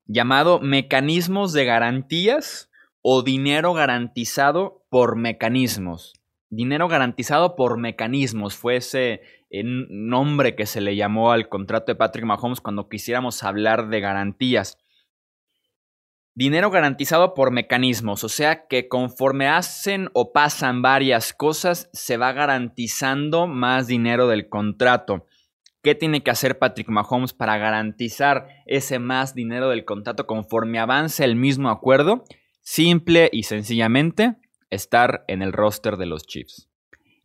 llamado 0.10 0.60
mecanismos 0.60 1.54
de 1.54 1.66
garantías 1.66 2.72
o 3.01 3.22
dinero 3.22 3.74
garantizado 3.74 4.84
por 4.89 5.16
mecanismos. 5.16 6.13
Dinero 6.50 6.88
garantizado 6.88 7.56
por 7.56 7.78
mecanismos 7.78 8.56
fue 8.56 8.78
ese 8.78 9.22
eh, 9.51 9.62
nombre 9.63 10.56
que 10.56 10.66
se 10.66 10.82
le 10.82 10.96
llamó 10.96 11.32
al 11.32 11.48
contrato 11.48 11.92
de 11.92 11.96
Patrick 11.96 12.25
Mahomes 12.25 12.60
cuando 12.60 12.89
quisiéramos 12.89 13.44
hablar 13.44 13.89
de 13.89 14.00
garantías. 14.00 14.80
Dinero 16.34 16.72
garantizado 16.72 17.36
por 17.36 17.51
mecanismos, 17.51 18.24
o 18.24 18.30
sea 18.30 18.66
que 18.68 18.88
conforme 18.88 19.48
hacen 19.48 20.10
o 20.13 20.34
pasan 20.34 20.82
varias 20.82 21.34
cosas, 21.34 21.88
se 21.94 22.18
va 22.18 22.32
garantizando 22.32 23.46
más 23.46 23.86
dinero 23.86 24.28
del 24.28 24.50
contrato. 24.50 25.28
¿Qué 25.82 25.96
tiene 25.96 26.24
que 26.24 26.32
hacer 26.32 26.60
Patrick 26.60 26.90
Mahomes 26.90 27.32
para 27.32 27.58
garantizar 27.58 28.48
ese 28.66 29.00
más 29.00 29.34
dinero 29.34 29.70
del 29.70 29.86
contrato 29.86 30.28
conforme 30.28 30.78
avance 30.78 31.24
el 31.24 31.38
mismo 31.38 31.70
acuerdo? 31.70 32.26
Simple 32.60 33.30
y 33.32 33.44
sencillamente 33.44 34.36
estar 34.70 35.24
en 35.30 35.42
el 35.42 35.54
roster 35.54 35.96
de 35.96 36.06
los 36.06 36.28
Chiefs. 36.28 36.70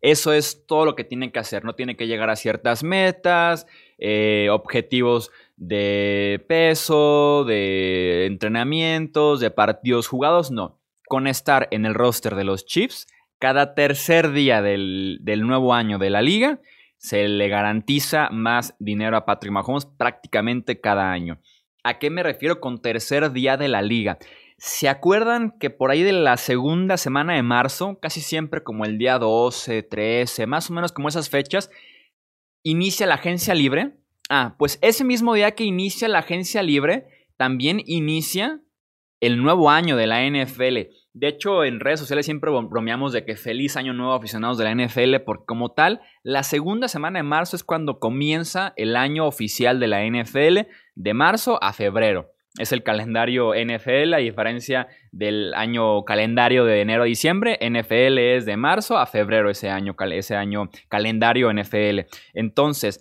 Eso 0.01 0.33
es 0.33 0.67
todo 0.67 0.85
lo 0.85 0.95
que 0.95 1.03
tiene 1.03 1.33
que 1.33 1.41
hacer. 1.41 1.65
No 1.65 1.75
tiene 1.75 1.97
que 1.97 2.07
llegar 2.07 2.31
a 2.31 2.37
ciertas 2.37 2.85
metas, 2.85 3.67
eh, 3.99 4.49
objetivos 4.53 5.33
de 5.57 6.45
peso, 6.47 7.45
de 7.45 8.27
entrenamientos, 8.27 9.41
de 9.41 9.51
partidos 9.51 10.07
jugados. 10.07 10.53
No. 10.53 10.79
Con 11.09 11.27
estar 11.27 11.69
en 11.73 11.87
el 11.87 11.95
roster 11.95 12.35
de 12.37 12.45
los 12.45 12.67
Chiefs, 12.67 13.09
cada 13.39 13.75
tercer 13.75 14.31
día 14.31 14.63
del, 14.63 15.19
del 15.23 15.47
nuevo 15.47 15.75
año 15.75 15.99
de 15.99 16.11
la 16.11 16.23
liga, 16.23 16.61
se 16.99 17.29
le 17.29 17.49
garantiza 17.49 18.31
más 18.31 18.75
dinero 18.79 19.17
a 19.17 19.25
Patrick 19.25 19.53
Mahomes 19.53 19.87
prácticamente 19.87 20.81
cada 20.81 21.11
año. 21.11 21.41
¿A 21.83 21.99
qué 21.99 22.09
me 22.11 22.23
refiero 22.23 22.61
con 22.61 22.81
tercer 22.81 23.33
día 23.33 23.57
de 23.57 23.69
la 23.69 23.83
liga? 23.83 24.19
¿Se 24.57 24.89
acuerdan 24.89 25.59
que 25.59 25.69
por 25.69 25.91
ahí 25.91 26.03
de 26.03 26.13
la 26.13 26.37
segunda 26.37 26.97
semana 26.97 27.35
de 27.35 27.43
marzo, 27.43 27.99
casi 28.01 28.21
siempre 28.21 28.63
como 28.63 28.85
el 28.85 28.97
día 28.97 29.19
12, 29.19 29.83
13, 29.83 30.47
más 30.47 30.71
o 30.71 30.73
menos 30.73 30.93
como 30.93 31.09
esas 31.09 31.29
fechas, 31.29 31.71
inicia 32.63 33.07
la 33.07 33.17
agencia 33.17 33.55
libre? 33.55 33.99
Ah, 34.31 34.57
pues 34.59 34.79
ese 34.81 35.05
mismo 35.05 35.35
día 35.35 35.55
que 35.55 35.65
inicia 35.65 36.09
la 36.09 36.21
agencia 36.21 36.63
libre, 36.63 37.07
también 37.37 37.83
inicia 37.85 38.63
el 39.21 39.43
nuevo 39.43 39.71
año 39.71 39.97
de 39.97 40.07
la 40.07 40.25
NFL. 40.25 40.89
De 41.15 41.29
hecho, 41.29 41.65
en 41.65 41.79
redes 41.79 42.01
sociales 42.01 42.27
siempre 42.27 42.51
bromeamos 42.51 43.13
de 43.13 43.25
que 43.25 43.37
feliz 43.37 43.77
año 43.77 43.93
nuevo 43.93 44.15
aficionados 44.15 44.59
de 44.59 44.65
la 44.65 44.75
NFL, 44.75 45.23
porque 45.25 45.45
como 45.47 45.71
tal, 45.71 46.01
la 46.25 46.43
segunda 46.43 46.89
semana 46.89 47.21
de 47.21 47.23
marzo 47.23 47.55
es 47.55 47.63
cuando 47.63 48.01
comienza 48.01 48.73
el 48.77 48.97
año 48.97 49.25
oficial 49.25 49.79
de 49.79 49.87
la 49.87 50.05
NFL, 50.05 50.69
de 50.97 51.15
marzo 51.15 51.63
a 51.63 51.73
febrero. 51.73 52.33
Es 52.59 52.73
el 52.73 52.83
calendario 52.83 53.53
NFL, 53.55 54.13
a 54.15 54.19
diferencia 54.19 54.89
del 55.13 55.55
año 55.55 56.05
calendario 56.05 56.65
de 56.65 56.81
enero 56.81 57.05
a 57.05 57.07
diciembre, 57.07 57.61
NFL 57.61 58.19
es 58.19 58.45
de 58.45 58.57
marzo 58.57 58.99
a 58.99 59.07
febrero 59.07 59.51
ese 59.51 59.71
año, 59.71 59.95
ese 60.11 60.35
año 60.35 60.69
calendario 60.89 61.53
NFL. 61.53 62.09
Entonces, 62.33 63.01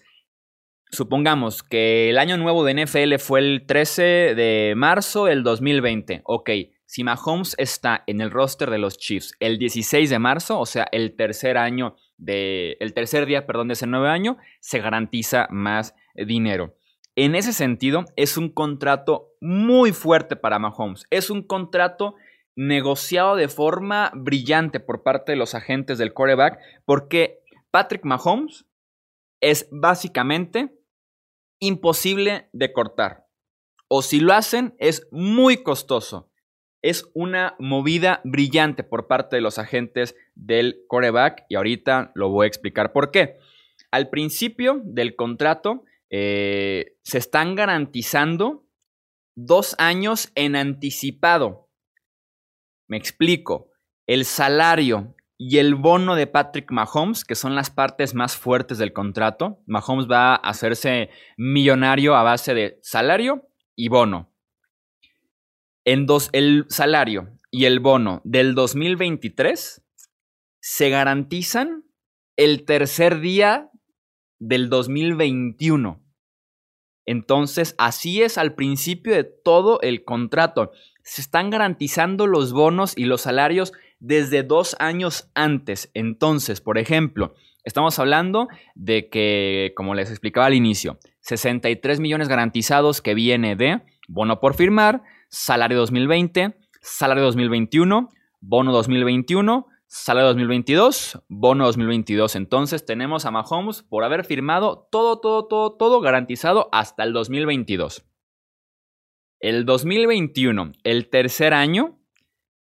supongamos 0.92 1.64
que 1.64 2.12
el 2.12 2.20
año 2.20 2.38
nuevo 2.38 2.64
de 2.64 2.86
NFL 2.86 3.16
fue 3.18 3.40
el 3.40 3.66
13 3.66 4.04
de 4.36 4.74
marzo 4.78 5.26
del 5.26 5.42
2020. 5.42 6.22
Ok, 6.26 6.50
si 6.86 7.04
Mahomes 7.04 7.56
está 7.58 8.04
en 8.08 8.22
el 8.22 8.32
roster 8.32 8.70
de 8.70 8.78
los 8.78 8.98
Chiefs 8.98 9.34
el 9.40 9.58
16 9.58 10.10
de 10.10 10.20
marzo, 10.20 10.60
o 10.60 10.66
sea, 10.66 10.88
el 10.92 11.16
tercer 11.16 11.58
año 11.58 11.96
de, 12.18 12.78
el 12.80 12.94
tercer 12.94 13.26
día, 13.26 13.46
perdón, 13.46 13.70
de 13.70 13.74
ese 13.74 13.88
nuevo 13.88 14.06
año, 14.06 14.38
se 14.60 14.80
garantiza 14.80 15.48
más 15.50 15.96
dinero. 16.16 16.76
En 17.16 17.36
ese 17.36 17.54
sentido, 17.54 18.06
es 18.16 18.38
un 18.38 18.50
contrato 18.50 19.34
muy 19.40 19.92
fuerte 19.92 20.36
para 20.36 20.60
Mahomes. 20.60 21.06
Es 21.10 21.30
un 21.30 21.44
contrato 21.44 22.16
negociado 22.56 23.36
de 23.36 23.48
forma 23.48 24.12
brillante 24.16 24.80
por 24.80 25.04
parte 25.04 25.32
de 25.32 25.38
los 25.38 25.56
agentes 25.56 25.98
del 25.98 26.14
quarterback, 26.14 26.60
porque 26.86 27.44
Patrick 27.72 28.04
Mahomes 28.04 28.66
es 29.42 29.68
básicamente 29.72 30.76
imposible 31.60 32.50
de 32.52 32.74
cortar. 32.74 33.28
O 33.88 34.02
si 34.02 34.20
lo 34.20 34.34
hacen, 34.34 34.76
es 34.80 35.08
muy 35.12 35.64
costoso 35.64 36.32
es 36.84 37.10
una 37.14 37.56
movida 37.60 38.22
brillante 38.26 38.84
por 38.84 39.08
parte 39.08 39.38
de 39.38 39.42
los 39.42 39.58
agentes 39.58 40.16
del 40.36 40.84
coreback 40.88 41.46
y 41.50 41.56
ahorita 41.56 42.12
lo 42.14 42.30
voy 42.30 42.44
a 42.44 42.48
explicar 42.48 42.92
por 42.92 43.10
qué. 43.10 43.40
Al 43.90 44.10
principio 44.10 44.82
del 44.84 45.16
contrato 45.16 45.86
eh, 46.10 46.98
se 47.02 47.18
están 47.18 47.56
garantizando 47.56 48.68
dos 49.36 49.76
años 49.80 50.32
en 50.36 50.56
anticipado. 50.56 51.70
Me 52.88 52.98
explico. 52.98 53.70
El 54.06 54.26
salario 54.26 55.16
y 55.38 55.60
el 55.60 55.76
bono 55.76 56.16
de 56.16 56.28
Patrick 56.28 56.70
Mahomes, 56.70 57.24
que 57.24 57.36
son 57.36 57.56
las 57.56 57.70
partes 57.70 58.14
más 58.14 58.36
fuertes 58.36 58.78
del 58.78 58.92
contrato. 58.92 59.62
Mahomes 59.66 60.08
va 60.12 60.34
a 60.34 60.36
hacerse 60.36 61.10
millonario 61.38 62.16
a 62.16 62.24
base 62.24 62.54
de 62.54 62.80
salario 62.82 63.48
y 63.76 63.88
bono. 63.88 64.33
En 65.86 66.06
dos, 66.06 66.30
el 66.32 66.66
salario 66.70 67.40
y 67.52 67.66
el 67.66 67.80
bono 67.80 68.22
del 68.24 68.56
2023 68.56 69.84
se 70.62 70.90
garantizan 70.90 71.84
el 72.38 72.64
tercer 72.66 73.20
día 73.20 73.70
del 74.40 74.70
2021. 74.70 76.02
Entonces, 77.06 77.76
así 77.78 78.22
es 78.22 78.38
al 78.38 78.56
principio 78.56 79.14
de 79.14 79.26
todo 79.26 79.82
el 79.82 80.06
contrato. 80.06 80.72
Se 81.04 81.22
están 81.22 81.50
garantizando 81.50 82.28
los 82.28 82.54
bonos 82.54 82.98
y 82.98 83.04
los 83.04 83.22
salarios 83.22 83.74
desde 84.00 84.44
dos 84.44 84.78
años 84.80 85.30
antes. 85.36 85.92
Entonces, 85.94 86.62
por 86.62 86.78
ejemplo, 86.78 87.34
estamos 87.66 88.00
hablando 88.00 88.48
de 88.74 89.10
que, 89.10 89.74
como 89.76 89.96
les 89.96 90.10
explicaba 90.10 90.46
al 90.46 90.54
inicio, 90.54 90.98
63 91.22 92.00
millones 92.00 92.30
garantizados 92.30 93.02
que 93.02 93.14
viene 93.14 93.58
de 93.58 93.82
bono 94.08 94.40
por 94.40 94.56
firmar, 94.56 95.04
salario 95.34 95.80
2020, 95.80 96.56
salario 96.80 97.24
2021, 97.24 98.10
bono 98.40 98.72
2021, 98.72 99.66
salario 99.88 100.28
2022, 100.28 101.24
bono 101.28 101.66
2022. 101.66 102.36
Entonces 102.36 102.86
tenemos 102.86 103.26
a 103.26 103.32
Mahomes 103.32 103.82
por 103.82 104.04
haber 104.04 104.26
firmado 104.26 104.88
todo, 104.92 105.20
todo, 105.20 105.48
todo, 105.48 105.74
todo 105.74 106.02
garantizado 106.02 106.70
hasta 106.72 107.04
el 107.04 107.14
2022. 107.14 108.06
El 109.40 109.66
2021, 109.66 110.74
el 110.84 111.10
tercer 111.10 111.56
año, 111.56 112.00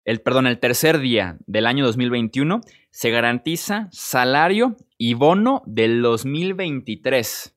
el, 0.04 0.22
perdón, 0.22 0.46
el 0.46 0.60
tercer 0.60 1.00
día 1.00 1.38
del 1.48 1.68
año 1.68 1.86
2021, 1.86 2.60
se 2.92 3.10
garantiza 3.12 3.88
salario 3.94 4.76
y 4.98 5.14
bono 5.14 5.64
del 5.66 6.02
2023. 6.02 7.56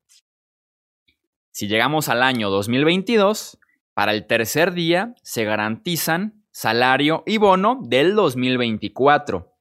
Si 1.51 1.67
llegamos 1.67 2.09
al 2.09 2.23
año 2.23 2.49
2022, 2.49 3.59
para 4.01 4.15
el 4.15 4.27
tercer 4.27 4.73
día 4.73 5.15
se 5.23 5.45
garantizan 5.45 6.43
salario 6.51 7.23
y 7.27 7.37
bono 7.37 7.81
del 7.83 8.15
2024. 8.15 9.55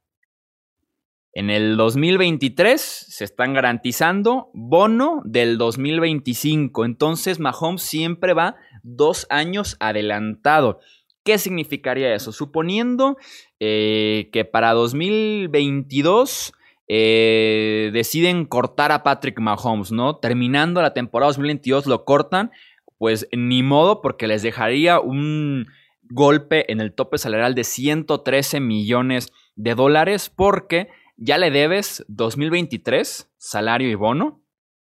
En 1.34 1.50
el 1.50 1.76
2023 1.76 2.80
se 2.80 3.26
están 3.26 3.54
garantizando 3.54 4.50
bono 4.54 5.22
del 5.26 5.58
2025. 5.58 6.86
Entonces 6.86 7.42
Mahomes 7.42 7.82
siempre 7.82 8.32
va 8.32 8.56
dos 8.82 9.28
años 9.30 9.76
adelantado. 9.82 10.80
¿Qué 11.26 11.38
significaría 11.38 12.16
eso? 12.16 12.32
Suponiendo 12.32 13.18
eh, 13.60 14.30
que 14.32 14.46
para 14.46 14.72
2022 14.72 16.54
eh, 16.88 17.92
deciden 17.92 18.46
cortar 18.46 18.94
a 18.94 19.04
Patrick 19.04 19.38
Mahomes, 19.42 19.92
¿no? 19.92 20.16
Terminando 20.16 20.82
la 20.82 20.94
temporada 20.94 21.28
2022 21.28 21.88
lo 21.88 22.06
cortan 22.06 22.52
pues 23.00 23.28
ni 23.36 23.64
modo 23.64 24.02
porque 24.02 24.28
les 24.28 24.44
dejaría 24.44 25.00
un 25.00 25.66
golpe 26.04 26.72
en 26.72 26.82
el 26.82 26.94
tope 26.94 27.18
salarial 27.18 27.56
de 27.56 27.64
113 27.64 28.60
millones 28.60 29.32
de 29.56 29.74
dólares 29.74 30.30
porque 30.30 30.90
ya 31.18 31.38
le 31.38 31.50
debes 31.50 32.06
2023 32.10 33.32
salario 33.38 33.90
y 33.90 33.96
bono 33.96 34.44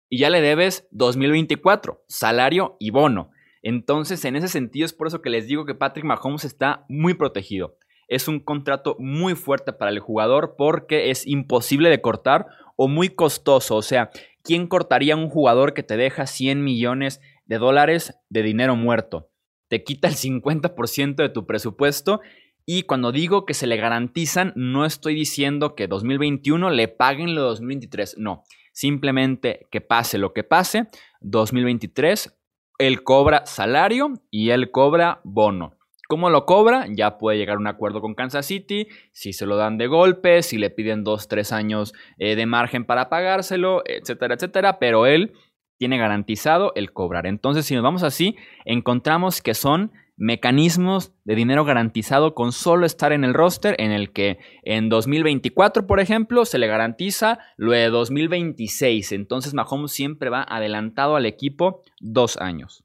y 0.08 0.18
ya 0.18 0.30
le 0.30 0.40
debes 0.40 0.86
2024, 0.92 2.04
salario 2.06 2.76
y 2.78 2.90
bono. 2.90 3.30
Entonces, 3.62 4.24
en 4.24 4.36
ese 4.36 4.48
sentido 4.48 4.84
es 4.84 4.92
por 4.92 5.06
eso 5.06 5.22
que 5.22 5.30
les 5.30 5.46
digo 5.48 5.64
que 5.64 5.74
Patrick 5.74 6.04
Mahomes 6.04 6.44
está 6.44 6.84
muy 6.88 7.14
protegido. 7.14 7.76
Es 8.06 8.28
un 8.28 8.38
contrato 8.38 8.96
muy 8.98 9.34
fuerte 9.34 9.72
para 9.72 9.90
el 9.90 9.98
jugador 9.98 10.54
porque 10.56 11.10
es 11.10 11.26
imposible 11.26 11.88
de 11.88 12.00
cortar 12.00 12.46
o 12.76 12.86
muy 12.88 13.08
costoso. 13.08 13.76
O 13.76 13.82
sea, 13.82 14.10
¿quién 14.42 14.66
cortaría 14.66 15.16
un 15.16 15.30
jugador 15.30 15.72
que 15.72 15.82
te 15.82 15.96
deja 15.96 16.26
100 16.26 16.62
millones 16.62 17.20
de 17.46 17.58
dólares 17.58 18.14
de 18.28 18.42
dinero 18.42 18.76
muerto? 18.76 19.30
Te 19.68 19.82
quita 19.82 20.08
el 20.08 20.14
50% 20.14 21.16
de 21.16 21.28
tu 21.28 21.46
presupuesto 21.46 22.20
y 22.66 22.82
cuando 22.82 23.12
digo 23.12 23.44
que 23.44 23.54
se 23.54 23.66
le 23.66 23.76
garantizan, 23.76 24.52
no 24.56 24.84
estoy 24.84 25.14
diciendo 25.14 25.74
que 25.74 25.86
2021 25.86 26.70
le 26.70 26.88
paguen 26.88 27.34
lo 27.34 27.42
2023, 27.42 28.16
no. 28.18 28.44
Simplemente 28.72 29.66
que 29.70 29.80
pase 29.80 30.18
lo 30.18 30.32
que 30.32 30.44
pase, 30.44 30.88
2023 31.20 32.36
él 32.78 33.02
cobra 33.02 33.46
salario 33.46 34.14
y 34.30 34.50
él 34.50 34.70
cobra 34.70 35.20
bono. 35.24 35.76
¿Cómo 36.08 36.28
lo 36.28 36.44
cobra? 36.44 36.86
Ya 36.90 37.18
puede 37.18 37.38
llegar 37.38 37.56
a 37.56 37.60
un 37.60 37.66
acuerdo 37.66 38.00
con 38.00 38.14
Kansas 38.14 38.46
City, 38.46 38.88
si 39.12 39.32
se 39.32 39.46
lo 39.46 39.56
dan 39.56 39.78
de 39.78 39.86
golpe, 39.86 40.42
si 40.42 40.58
le 40.58 40.70
piden 40.70 41.02
dos, 41.02 41.28
tres 41.28 41.50
años 41.52 41.94
eh, 42.18 42.36
de 42.36 42.46
margen 42.46 42.84
para 42.84 43.08
pagárselo, 43.08 43.82
etcétera, 43.86 44.34
etcétera, 44.34 44.78
pero 44.78 45.06
él 45.06 45.32
tiene 45.78 45.98
garantizado 45.98 46.72
el 46.74 46.92
cobrar. 46.92 47.26
Entonces, 47.26 47.66
si 47.66 47.74
nos 47.74 47.82
vamos 47.82 48.02
así, 48.02 48.36
encontramos 48.64 49.42
que 49.42 49.54
son 49.54 49.92
mecanismos 50.16 51.12
de 51.24 51.34
dinero 51.34 51.64
garantizado 51.64 52.34
con 52.34 52.52
solo 52.52 52.86
estar 52.86 53.12
en 53.12 53.24
el 53.24 53.34
roster 53.34 53.74
en 53.78 53.90
el 53.90 54.12
que 54.12 54.38
en 54.62 54.88
2024, 54.88 55.86
por 55.86 55.98
ejemplo, 55.98 56.44
se 56.44 56.58
le 56.58 56.68
garantiza 56.68 57.40
lo 57.56 57.72
de 57.72 57.88
2026. 57.88 59.12
Entonces 59.12 59.54
Mahomes 59.54 59.92
siempre 59.92 60.30
va 60.30 60.46
adelantado 60.48 61.16
al 61.16 61.26
equipo 61.26 61.82
dos 62.00 62.36
años. 62.36 62.84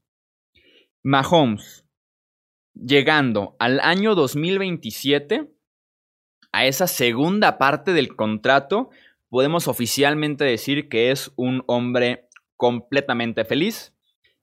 Mahomes, 1.02 1.84
llegando 2.74 3.56
al 3.58 3.80
año 3.80 4.14
2027, 4.14 5.50
a 6.52 6.66
esa 6.66 6.88
segunda 6.88 7.58
parte 7.58 7.92
del 7.92 8.16
contrato, 8.16 8.90
podemos 9.28 9.68
oficialmente 9.68 10.44
decir 10.44 10.88
que 10.88 11.12
es 11.12 11.32
un 11.36 11.62
hombre 11.68 12.28
completamente 12.60 13.46
feliz, 13.46 13.94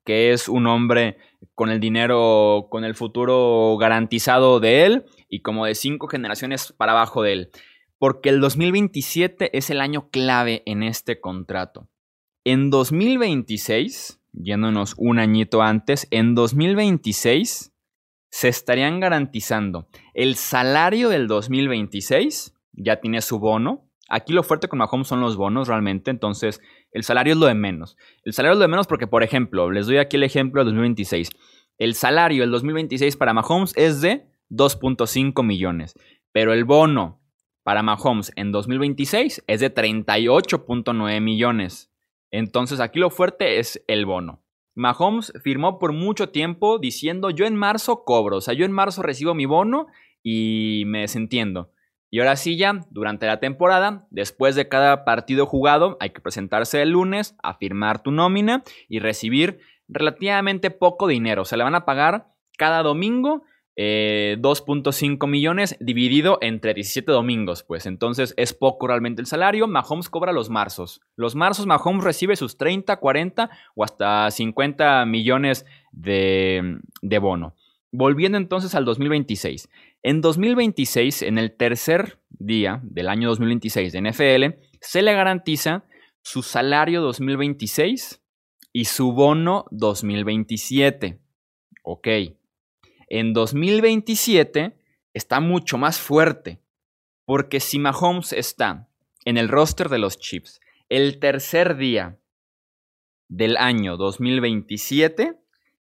que 0.04 0.34
es 0.34 0.50
un 0.50 0.66
hombre 0.66 1.18
con 1.54 1.70
el 1.70 1.80
dinero, 1.80 2.66
con 2.72 2.84
el 2.84 2.96
futuro 2.96 3.78
garantizado 3.78 4.60
de 4.60 4.86
él 4.86 5.06
y 5.30 5.42
como 5.42 5.68
de 5.68 5.76
cinco 5.76 6.08
generaciones 6.08 6.74
para 6.76 6.94
abajo 6.94 7.22
de 7.22 7.34
él. 7.34 7.52
Porque 8.00 8.30
el 8.30 8.42
2027 8.42 9.56
es 9.56 9.70
el 9.70 9.82
año 9.82 10.10
clave 10.10 10.64
en 10.66 10.82
este 10.82 11.22
contrato. 11.22 11.90
En 12.44 12.72
2026, 12.72 14.20
yéndonos 14.34 14.96
un 14.98 15.20
añito 15.20 15.62
antes, 15.62 16.08
en 16.10 16.34
2026 16.34 17.72
se 18.32 18.48
estarían 18.48 19.00
garantizando 19.00 19.90
el 20.16 20.36
salario 20.38 21.10
del 21.10 21.28
2026, 21.28 22.56
ya 22.74 23.00
tiene 23.00 23.22
su 23.22 23.38
bono. 23.38 23.84
Aquí 24.10 24.34
lo 24.34 24.42
fuerte 24.42 24.68
con 24.68 24.80
Mahomes 24.80 25.08
son 25.08 25.22
los 25.22 25.38
bonos 25.38 25.68
realmente, 25.68 26.10
entonces 26.10 26.62
el 26.92 27.04
salario 27.04 27.34
es 27.34 27.40
lo 27.40 27.46
de 27.46 27.54
menos. 27.54 27.98
El 28.24 28.34
salario 28.34 28.54
es 28.54 28.58
lo 28.60 28.64
de 28.64 28.70
menos 28.70 28.88
porque, 28.88 29.08
por 29.08 29.24
ejemplo, 29.24 29.72
les 29.72 29.88
doy 29.88 29.98
aquí 29.98 30.18
el 30.18 30.24
ejemplo 30.24 30.62
del 30.62 30.74
2026. 30.74 31.30
El 31.78 31.94
salario 31.94 32.42
del 32.42 32.52
2026 32.52 33.18
para 33.18 33.34
Mahomes 33.34 33.74
es 33.76 34.02
de 34.02 34.26
2.5 34.50 35.44
millones, 35.44 35.94
pero 36.32 36.54
el 36.54 36.66
bono 36.66 37.22
para 37.64 37.84
Mahomes 37.84 38.32
en 38.36 38.52
2026 38.52 39.44
es 39.46 39.60
de 39.60 39.74
38.9 39.74 41.22
millones. 41.22 41.92
Entonces 42.32 42.80
aquí 42.80 43.00
lo 43.00 43.10
fuerte 43.10 43.60
es 43.60 43.84
el 43.88 44.06
bono. 44.06 44.42
Mahomes 44.74 45.34
firmó 45.44 45.80
por 45.80 45.92
mucho 45.92 46.30
tiempo 46.30 46.78
diciendo 46.78 47.30
yo 47.30 47.46
en 47.46 47.56
marzo 47.56 48.04
cobro, 48.06 48.38
o 48.38 48.42
sea, 48.42 48.54
yo 48.54 48.64
en 48.64 48.72
marzo 48.72 49.02
recibo 49.02 49.34
mi 49.34 49.46
bono 49.46 49.88
y 50.24 50.84
me 50.86 51.02
desentiendo. 51.02 51.72
Y 52.10 52.20
ahora 52.20 52.36
sí 52.36 52.58
ya, 52.58 52.86
durante 52.90 53.26
la 53.26 53.40
temporada, 53.40 54.08
después 54.10 54.56
de 54.56 54.70
cada 54.70 55.04
partido 55.04 55.46
jugado, 55.46 55.98
hay 56.00 56.12
que 56.12 56.22
presentarse 56.22 56.82
el 56.82 56.92
lunes, 56.92 57.36
a 57.44 57.56
firmar 57.56 58.02
tu 58.02 58.12
nómina 58.12 58.64
y 58.88 59.00
recibir 59.00 59.60
relativamente 59.88 60.72
poco 60.72 61.08
dinero. 61.08 61.46
Se 61.46 61.58
le 61.58 61.64
van 61.64 61.76
a 61.76 61.86
pagar 61.86 62.28
cada 62.58 62.82
domingo 62.82 63.44
2.5 63.78 65.24
eh, 65.24 65.28
millones 65.30 65.78
dividido 65.80 66.40
entre 66.42 66.74
17 66.74 67.12
domingos, 67.12 67.62
pues 67.62 67.86
entonces 67.86 68.34
es 68.36 68.54
poco 68.54 68.88
realmente 68.88 69.22
el 69.22 69.28
salario. 69.28 69.68
Mahomes 69.68 70.10
cobra 70.10 70.32
los 70.32 70.50
marzos. 70.50 71.02
Los 71.16 71.36
marzos 71.36 71.68
Mahomes 71.68 72.04
recibe 72.04 72.36
sus 72.36 72.58
30, 72.58 72.98
40 72.98 73.52
o 73.76 73.84
hasta 73.84 74.32
50 74.32 75.06
millones 75.06 75.66
de, 75.92 76.80
de 77.04 77.20
bono. 77.20 77.54
Volviendo 77.92 78.40
entonces 78.40 78.74
al 78.74 78.84
2026. 78.84 79.70
En 80.08 80.22
2026, 80.22 81.24
en 81.24 81.38
el 81.38 81.52
tercer 81.52 82.22
día 82.30 82.80
del 82.82 83.10
año 83.10 83.28
2026 83.28 83.92
de 83.92 84.02
NFL, 84.02 84.64
se 84.80 85.02
le 85.02 85.12
garantiza 85.12 85.84
su 86.22 86.44
salario 86.44 87.02
2026 87.02 88.22
y 88.72 88.86
su 88.86 89.12
bono 89.12 89.66
2027. 89.72 91.20
Ok. 91.84 92.08
En 93.10 93.34
2027 93.34 94.78
está 95.14 95.42
mucho 95.42 95.78
más 95.78 96.00
fuerte, 96.00 96.62
porque 97.26 97.60
si 97.60 97.78
Mahomes 97.78 98.32
está 98.32 98.88
en 99.26 99.36
el 99.36 99.50
roster 99.50 99.90
de 99.90 100.00
los 100.00 100.20
Chips 100.20 100.62
el 100.88 101.20
tercer 101.20 101.76
día 101.76 102.18
del 103.28 103.58
año 103.58 103.98
2027, 103.98 105.38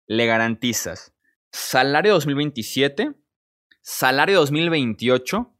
le 0.07 0.27
garantizas 0.27 1.13
salario 1.51 2.15
2027, 2.15 3.17
salario 3.85 4.38
2028 4.38 5.53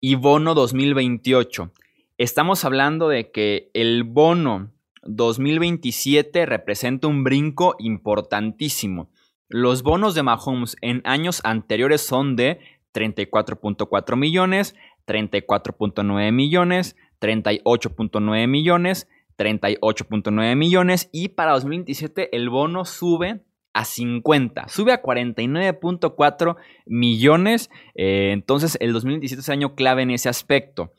y 0.00 0.16
bono 0.16 0.54
2028. 0.54 1.70
Estamos 2.18 2.64
hablando 2.64 3.08
de 3.08 3.30
que 3.30 3.70
el 3.72 4.02
bono 4.02 4.72
2027 5.04 6.44
representa 6.44 7.06
un 7.06 7.22
brinco 7.22 7.76
importantísimo. 7.78 9.10
Los 9.48 9.84
bonos 9.84 10.16
de 10.16 10.24
Mahomes 10.24 10.76
en 10.80 11.02
años 11.04 11.40
anteriores 11.44 12.00
son 12.00 12.34
de 12.34 12.58
34.4 12.94 14.16
millones, 14.16 14.74
34.9 15.06 16.32
millones, 16.32 16.96
38.9 17.20 18.48
millones, 18.48 19.08
38.9 19.38 20.56
millones 20.56 21.08
y 21.12 21.28
para 21.28 21.52
2027 21.52 22.36
el 22.36 22.50
bono 22.50 22.84
sube 22.84 23.44
a 23.78 23.84
50, 23.84 24.68
sube 24.68 24.92
a 24.92 25.02
49.4 25.02 26.56
millones. 26.86 27.70
Eh, 27.94 28.30
entonces 28.32 28.76
el 28.80 28.92
2027 28.92 29.40
es 29.40 29.48
año 29.48 29.76
clave 29.76 30.02
en 30.02 30.10
ese 30.10 30.28
aspecto. 30.28 30.92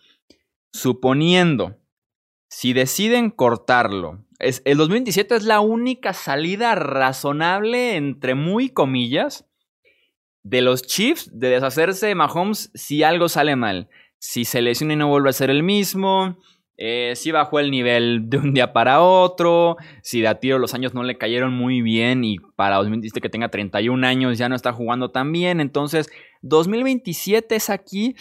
Suponiendo 0.72 1.76
si 2.48 2.72
deciden 2.72 3.32
cortarlo, 3.32 4.26
es, 4.40 4.62
el 4.64 4.78
2027 4.78 5.36
es 5.36 5.44
la 5.44 5.60
única 5.60 6.14
salida 6.14 6.74
razonable, 6.76 7.98
entre 7.98 8.34
muy 8.34 8.70
comillas, 8.70 9.46
de 10.44 10.62
los 10.62 10.82
Chiefs 10.84 11.30
de 11.38 11.50
deshacerse 11.50 12.08
de 12.08 12.16
Mahomes 12.16 12.72
si 12.74 13.04
algo 13.04 13.28
sale 13.28 13.58
mal. 13.58 13.90
Si 14.20 14.46
se 14.46 14.62
lesiona 14.62 14.94
y 14.94 14.96
no 14.96 15.10
vuelve 15.10 15.30
a 15.30 15.34
ser 15.34 15.50
el 15.50 15.64
mismo, 15.64 16.38
eh, 16.82 17.12
si 17.18 17.32
bajó 17.34 17.60
el 17.60 17.72
nivel 17.72 18.30
de 18.30 18.38
un 18.38 18.54
día 18.54 18.72
para 18.72 19.02
otro, 19.02 19.76
si 20.02 20.22
de 20.22 20.30
a 20.30 20.40
tiro 20.40 20.60
los 20.60 20.74
años 20.74 20.94
no 20.94 21.04
le 21.04 21.18
cayeron 21.18 21.54
muy 21.54 21.82
bien 21.82 22.24
y 22.24 22.38
para 22.56 22.78
2027 22.78 23.20
que 23.20 23.30
tenga 23.30 23.50
31 23.50 24.08
años 24.08 24.38
ya 24.38 24.48
no 24.48 24.56
está 24.56 24.72
jugando 24.72 25.12
tan 25.12 25.34
bien. 25.34 25.60
Entonces, 25.60 26.10
2027 26.42 27.54
es 27.58 27.70
aquí 27.70 28.16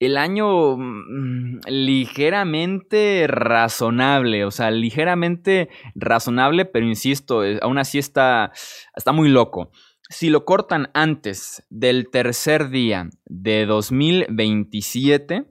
el 0.00 0.16
año 0.16 0.78
mm, 0.78 1.60
ligeramente 1.66 3.26
razonable, 3.28 4.46
o 4.46 4.50
sea, 4.52 4.70
ligeramente 4.70 5.68
razonable, 5.94 6.64
pero 6.64 6.86
insisto, 6.86 7.44
eh, 7.44 7.58
aún 7.60 7.76
así 7.76 7.98
está, 7.98 8.52
está 8.96 9.12
muy 9.12 9.28
loco. 9.28 9.70
Si 10.08 10.30
lo 10.30 10.46
cortan 10.46 10.88
antes 10.94 11.62
del 11.68 12.08
tercer 12.10 12.70
día 12.70 13.10
de 13.26 13.66
2027, 13.66 15.44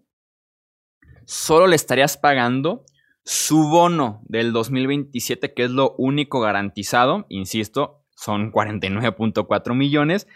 solo 1.27 1.67
le 1.67 1.75
estarías 1.75 2.15
pagando 2.15 2.85
su 3.25 3.67
bono 3.67 4.21
del 4.23 4.53
2027, 4.53 5.53
que 5.53 5.65
es 5.65 5.71
lo 5.71 5.93
único 5.97 6.39
garantizado, 6.39 7.25
insisto, 7.27 8.05
son 8.15 8.53
49.4 8.53 9.75
millones, 9.75 10.27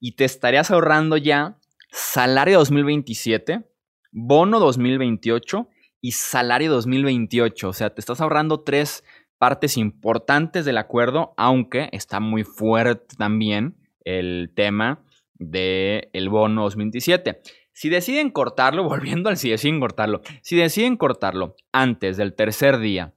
y 0.00 0.16
te 0.16 0.24
estarías 0.24 0.72
ahorrando 0.72 1.16
ya 1.16 1.56
salario 1.92 2.58
2027, 2.58 3.62
bono 4.10 4.58
2028 4.58 5.68
y 6.00 6.12
salario 6.12 6.72
2028. 6.72 7.68
O 7.68 7.72
sea, 7.72 7.94
te 7.94 8.00
estás 8.00 8.20
ahorrando 8.20 8.60
tres 8.62 9.04
partes 9.38 9.76
importantes 9.76 10.64
del 10.64 10.78
acuerdo, 10.78 11.32
aunque 11.36 11.88
está 11.92 12.18
muy 12.18 12.42
fuerte 12.42 13.14
también 13.16 13.76
el 14.04 14.52
tema 14.56 15.04
del 15.34 16.28
bono 16.28 16.62
2027. 16.64 17.40
Si 17.80 17.88
deciden 17.88 18.30
cortarlo, 18.30 18.84
volviendo 18.90 19.30
al 19.30 19.38
si 19.38 19.48
deciden 19.48 19.80
cortarlo, 19.80 20.20
si 20.42 20.54
deciden 20.54 20.98
cortarlo 20.98 21.56
antes 21.72 22.18
del 22.18 22.34
tercer 22.34 22.78
día 22.78 23.14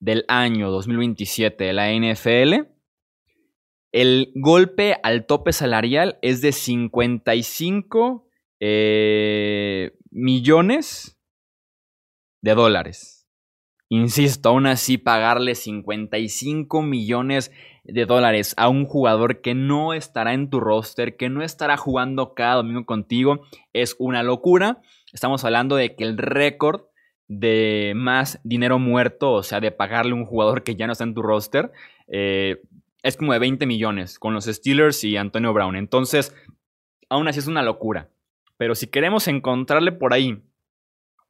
del 0.00 0.24
año 0.28 0.70
2027 0.70 1.64
de 1.64 1.72
la 1.74 1.92
NFL, 1.92 2.66
el 3.92 4.32
golpe 4.36 4.96
al 5.02 5.26
tope 5.26 5.52
salarial 5.52 6.18
es 6.22 6.40
de 6.40 6.52
55 6.52 8.26
eh, 8.60 9.92
millones 10.10 11.20
de 12.40 12.54
dólares. 12.54 13.28
Insisto, 13.90 14.48
aún 14.48 14.66
así 14.66 14.96
pagarle 14.96 15.54
55 15.54 16.80
millones 16.80 17.52
de 17.84 18.06
dólares 18.06 18.54
a 18.56 18.68
un 18.68 18.84
jugador 18.84 19.40
que 19.40 19.54
no 19.54 19.94
estará 19.94 20.34
en 20.34 20.50
tu 20.50 20.60
roster, 20.60 21.16
que 21.16 21.28
no 21.28 21.42
estará 21.42 21.76
jugando 21.76 22.34
cada 22.34 22.56
domingo 22.56 22.84
contigo, 22.84 23.46
es 23.72 23.96
una 23.98 24.22
locura. 24.22 24.80
Estamos 25.12 25.44
hablando 25.44 25.76
de 25.76 25.94
que 25.96 26.04
el 26.04 26.18
récord 26.18 26.82
de 27.28 27.92
más 27.94 28.40
dinero 28.42 28.78
muerto, 28.78 29.32
o 29.32 29.42
sea, 29.42 29.60
de 29.60 29.70
pagarle 29.70 30.12
a 30.12 30.16
un 30.16 30.26
jugador 30.26 30.62
que 30.62 30.76
ya 30.76 30.86
no 30.86 30.92
está 30.92 31.04
en 31.04 31.14
tu 31.14 31.22
roster, 31.22 31.70
eh, 32.08 32.62
es 33.02 33.16
como 33.16 33.32
de 33.32 33.38
20 33.38 33.66
millones 33.66 34.18
con 34.18 34.34
los 34.34 34.46
Steelers 34.46 35.04
y 35.04 35.16
Antonio 35.16 35.52
Brown. 35.52 35.76
Entonces, 35.76 36.34
aún 37.08 37.28
así 37.28 37.38
es 37.38 37.46
una 37.46 37.62
locura. 37.62 38.08
Pero 38.56 38.74
si 38.74 38.88
queremos 38.88 39.26
encontrarle 39.28 39.92
por 39.92 40.12
ahí 40.12 40.42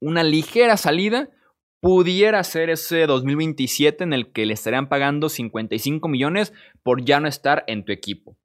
una 0.00 0.22
ligera 0.22 0.76
salida, 0.76 1.28
pudiera 1.81 2.45
ser 2.45 2.71
ese 2.71 3.07
2027 3.07 4.05
en 4.05 4.12
el 4.12 4.33
que 4.33 4.47
le 4.47 4.55
estarían 4.55 4.88
pagando 4.88 5.29
55 5.29 6.09
millones 6.09 6.53
por 6.83 7.05
ya 7.05 7.21
no 7.21 7.29
estar 7.29 7.64
en 7.66 7.85
tu 7.85 7.93
equipo. 7.93 8.37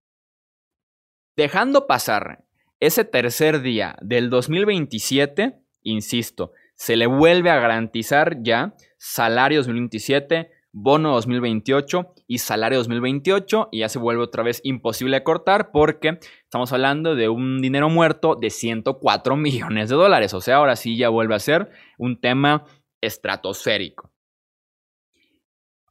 Dejando 1.36 1.86
pasar 1.86 2.46
ese 2.80 3.04
tercer 3.04 3.62
día 3.62 3.98
del 4.02 4.30
2027, 4.30 5.60
insisto, 5.84 6.54
se 6.76 6.96
le 6.96 7.08
vuelve 7.08 7.50
a 7.50 7.60
garantizar 7.60 8.42
ya 8.42 8.76
salario 8.98 9.60
2027, 9.60 10.52
bono 10.72 11.14
2028 11.14 12.14
y 12.28 12.38
salario 12.40 12.80
2028 12.80 13.70
y 13.72 13.80
ya 13.80 13.90
se 13.90 14.00
vuelve 14.00 14.24
otra 14.24 14.44
vez 14.44 14.60
imposible 14.64 15.24
cortar 15.24 15.72
porque 15.72 16.20
estamos 16.44 16.74
hablando 16.74 17.16
de 17.16 17.30
un 17.30 17.62
dinero 17.62 17.90
muerto 17.90 18.36
de 18.36 18.50
104 18.50 19.36
millones 19.38 19.90
de 19.90 19.96
dólares. 19.96 20.34
O 20.34 20.42
sea, 20.42 20.58
ahora 20.58 20.76
sí 20.76 20.98
ya 20.98 21.10
vuelve 21.10 21.36
a 21.36 21.40
ser 21.40 21.70
un 21.98 22.20
tema 22.20 22.66
estratosférico. 23.02 24.12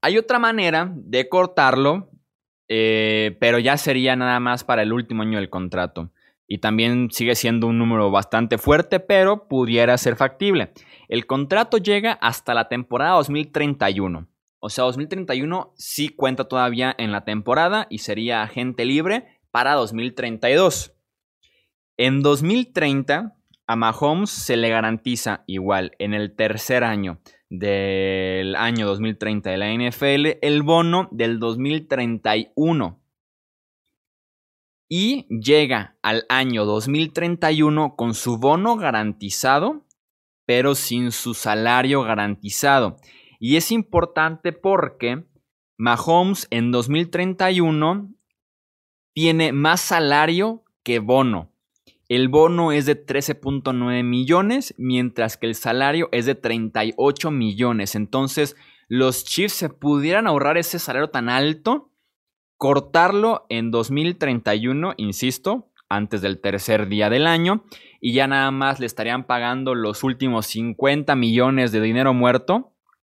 Hay 0.03 0.19
otra 0.19 0.39
manera 0.39 0.93
de 0.95 1.29
cortarlo, 1.29 2.11
eh, 2.69 3.37
pero 3.41 3.59
ya 3.59 3.77
sería 3.77 4.17
nada 4.17 4.39
más 4.41 4.65
para 4.65 4.83
el 4.83 4.93
último 4.93 5.23
año 5.23 5.39
del 5.39 5.49
contrato. 5.49 6.11
Y 6.47 6.59
también 6.59 7.11
sigue 7.11 7.35
siendo 7.35 7.67
un 7.67 7.79
número 7.79 8.11
bastante 8.11 8.59
fuerte, 8.59 9.01
pero 9.01 9.49
pudiera 9.49 9.97
ser 9.97 10.17
factible. 10.17 10.73
El 11.09 11.27
contrato 11.27 11.79
llega 11.79 12.13
hasta 12.13 12.53
la 12.53 12.69
temporada 12.69 13.13
2031. 13.13 14.29
O 14.59 14.71
sea, 14.71 14.85
2031 14.85 15.75
sí 15.77 16.09
cuenta 16.09 16.49
todavía 16.49 16.95
en 16.97 17.13
la 17.13 17.25
temporada 17.25 17.87
y 17.91 17.99
sería 17.99 18.43
agente 18.43 18.85
libre 18.85 19.41
para 19.51 19.75
2032. 19.75 20.95
En 21.97 22.23
2030, 22.23 23.34
a 23.67 23.77
Mahomes 23.77 24.31
se 24.31 24.57
le 24.57 24.69
garantiza 24.69 25.45
igual 25.47 25.93
en 25.99 26.15
el 26.15 26.35
tercer 26.35 26.85
año 26.85 27.21
del 27.51 28.57
año 28.57 28.87
2030 28.87 29.51
de 29.51 29.57
la 29.57 29.73
NFL 29.73 30.39
el 30.43 30.63
bono 30.63 31.09
del 31.13 31.39
2031. 31.39 33.01
Y 34.89 35.27
llega 35.29 35.97
al 36.03 36.27
año 36.29 36.65
2031 36.65 37.97
con 37.97 38.15
su 38.15 38.39
bono 38.39 38.77
garantizado, 38.77 39.87
pero 40.47 40.75
sin 40.75 41.11
su 41.11 41.35
salario 41.35 42.03
garantizado. 42.03 42.97
Y 43.41 43.57
es 43.57 43.73
importante 43.73 44.53
porque 44.53 45.25
Mahomes 45.79 46.47
en 46.51 46.71
2031 46.71 48.15
tiene 49.15 49.53
más 49.53 49.81
salario 49.81 50.65
que 50.83 50.99
bono. 50.99 51.54
El 52.15 52.29
bono 52.29 52.71
es 52.71 52.87
de 52.87 53.05
13.9 53.05 54.05
millones, 54.05 54.73
mientras 54.79 55.37
que 55.37 55.47
el 55.47 55.57
salario 55.57 56.09
es 56.13 56.27
de 56.27 56.37
38 56.37 57.31
millones. 57.33 57.97
Entonces, 57.97 58.55
los 58.87 59.25
Chiefs 59.25 59.55
se 59.55 59.69
pudieran 59.69 60.29
ahorrar 60.29 60.57
ese 60.57 60.79
salario 60.79 61.11
tan 61.11 61.29
alto, 61.29 61.91
cortarlo 62.57 63.47
en 63.49 63.73
2031, 63.73 64.95
insisto, 64.97 65.73
antes 65.89 66.23
del 66.23 66.41
tercer 66.41 66.89
día 66.89 67.11
del 67.11 67.27
año, 67.27 67.65
y 68.01 68.13
ya 68.13 68.29
nada 68.29 68.53
más 68.53 68.79
le 68.79 68.87
estarían 68.87 69.25
pagando 69.25 69.75
los 69.75 70.05
últimos 70.05 70.47
50 70.47 71.17
millones 71.17 71.73
de 71.73 71.81
dinero 71.81 72.15
muerto 72.15 72.75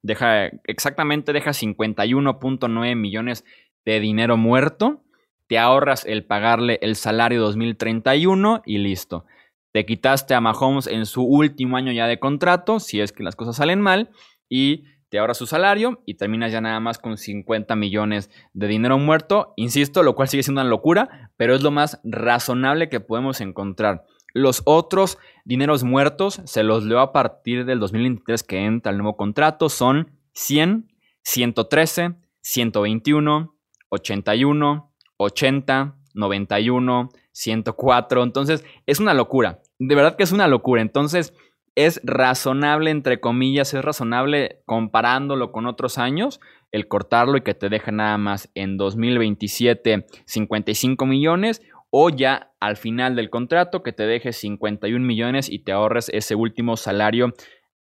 deja, 0.06 0.50
exactamente 0.64 1.32
deja 1.32 1.50
51.9 1.50 2.96
millones 2.96 3.44
de 3.84 4.00
dinero 4.00 4.36
muerto, 4.36 5.02
te 5.48 5.58
ahorras 5.58 6.04
el 6.04 6.24
pagarle 6.24 6.78
el 6.82 6.96
salario 6.96 7.40
2031 7.40 8.62
y 8.66 8.78
listo. 8.78 9.24
Te 9.72 9.84
quitaste 9.84 10.34
a 10.34 10.40
Mahomes 10.40 10.86
en 10.86 11.06
su 11.06 11.22
último 11.22 11.76
año 11.76 11.92
ya 11.92 12.06
de 12.06 12.18
contrato, 12.18 12.80
si 12.80 13.00
es 13.00 13.12
que 13.12 13.22
las 13.22 13.36
cosas 13.36 13.56
salen 13.56 13.80
mal, 13.80 14.10
y 14.48 14.84
te 15.08 15.18
ahorras 15.18 15.38
su 15.38 15.46
salario 15.46 16.02
y 16.04 16.14
terminas 16.14 16.50
ya 16.50 16.60
nada 16.60 16.80
más 16.80 16.98
con 16.98 17.16
50 17.16 17.76
millones 17.76 18.30
de 18.54 18.66
dinero 18.66 18.98
muerto. 18.98 19.52
Insisto, 19.56 20.02
lo 20.02 20.14
cual 20.14 20.28
sigue 20.28 20.42
siendo 20.42 20.60
una 20.60 20.70
locura, 20.70 21.30
pero 21.36 21.54
es 21.54 21.62
lo 21.62 21.70
más 21.70 22.00
razonable 22.04 22.88
que 22.88 23.00
podemos 23.00 23.40
encontrar. 23.40 24.04
Los 24.34 24.62
otros 24.64 25.18
dineros 25.44 25.84
muertos, 25.84 26.42
se 26.44 26.62
los 26.62 26.84
leo 26.84 27.00
a 27.00 27.12
partir 27.12 27.64
del 27.64 27.78
2023 27.78 28.42
que 28.42 28.64
entra 28.64 28.92
el 28.92 28.98
nuevo 28.98 29.16
contrato, 29.16 29.68
son 29.68 30.10
100, 30.32 30.92
113, 31.22 32.16
121, 32.42 33.54
81, 33.88 34.92
80, 35.16 35.96
91, 36.14 37.08
104. 37.32 38.22
Entonces, 38.22 38.64
es 38.86 39.00
una 39.00 39.14
locura. 39.14 39.60
De 39.78 39.94
verdad 39.94 40.16
que 40.16 40.24
es 40.24 40.32
una 40.32 40.48
locura. 40.48 40.82
Entonces, 40.82 41.34
es 41.76 42.00
razonable, 42.02 42.90
entre 42.90 43.20
comillas, 43.20 43.74
es 43.74 43.84
razonable 43.84 44.62
comparándolo 44.64 45.52
con 45.52 45.66
otros 45.66 45.98
años, 45.98 46.40
el 46.72 46.88
cortarlo 46.88 47.36
y 47.36 47.42
que 47.42 47.54
te 47.54 47.68
deje 47.68 47.92
nada 47.92 48.16
más 48.16 48.50
en 48.54 48.78
2027 48.78 50.06
55 50.24 51.06
millones 51.06 51.62
o 51.90 52.08
ya 52.10 52.50
al 52.60 52.76
final 52.76 53.14
del 53.14 53.30
contrato 53.30 53.82
que 53.82 53.92
te 53.92 54.06
deje 54.06 54.32
51 54.32 55.04
millones 55.04 55.50
y 55.50 55.60
te 55.60 55.72
ahorres 55.72 56.08
ese 56.08 56.34
último 56.34 56.76
salario 56.76 57.34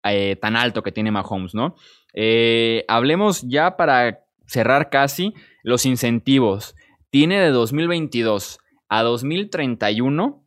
eh, 0.03 0.35
tan 0.35 0.55
alto 0.55 0.83
que 0.83 0.91
tiene 0.91 1.11
Mahomes, 1.11 1.55
¿no? 1.55 1.75
Eh, 2.13 2.83
hablemos 2.87 3.43
ya 3.43 3.77
para 3.77 4.19
cerrar 4.45 4.89
casi 4.89 5.33
los 5.63 5.85
incentivos. 5.85 6.75
Tiene 7.09 7.39
de 7.39 7.51
2022 7.51 8.59
a 8.89 9.03
2031 9.03 10.43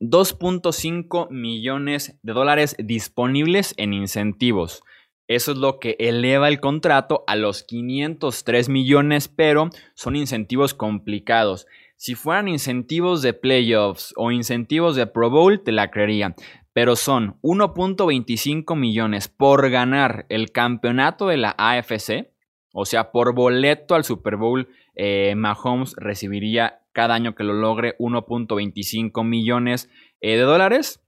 2.5 0.00 1.28
millones 1.30 2.18
de 2.22 2.32
dólares 2.32 2.76
disponibles 2.78 3.74
en 3.76 3.92
incentivos. 3.92 4.84
Eso 5.26 5.52
es 5.52 5.58
lo 5.58 5.80
que 5.80 5.96
eleva 5.98 6.48
el 6.48 6.60
contrato 6.60 7.24
a 7.26 7.34
los 7.34 7.64
503 7.64 8.68
millones, 8.68 9.28
pero 9.28 9.70
son 9.94 10.14
incentivos 10.14 10.72
complicados. 10.72 11.66
Si 11.96 12.14
fueran 12.14 12.46
incentivos 12.46 13.20
de 13.22 13.34
playoffs 13.34 14.14
o 14.16 14.30
incentivos 14.30 14.94
de 14.94 15.08
Pro 15.08 15.30
Bowl, 15.30 15.60
te 15.62 15.72
la 15.72 15.90
creería. 15.90 16.36
Pero 16.72 16.94
son 16.94 17.36
1.25 17.42 18.76
millones 18.76 19.26
por 19.26 19.68
ganar 19.68 20.24
el 20.28 20.52
campeonato 20.52 21.26
de 21.26 21.38
la 21.38 21.56
AFC. 21.58 22.30
O 22.72 22.84
sea, 22.84 23.10
por 23.10 23.34
boleto 23.34 23.96
al 23.96 24.04
Super 24.04 24.36
Bowl, 24.36 24.68
eh, 24.98 25.34
Mahomes 25.36 25.94
recibiría 25.96 26.80
cada 26.92 27.14
año 27.14 27.34
que 27.34 27.44
lo 27.44 27.54
logre 27.54 27.96
1.25 27.98 29.24
millones 29.24 29.88
eh, 30.20 30.36
de 30.36 30.42
dólares. 30.42 31.00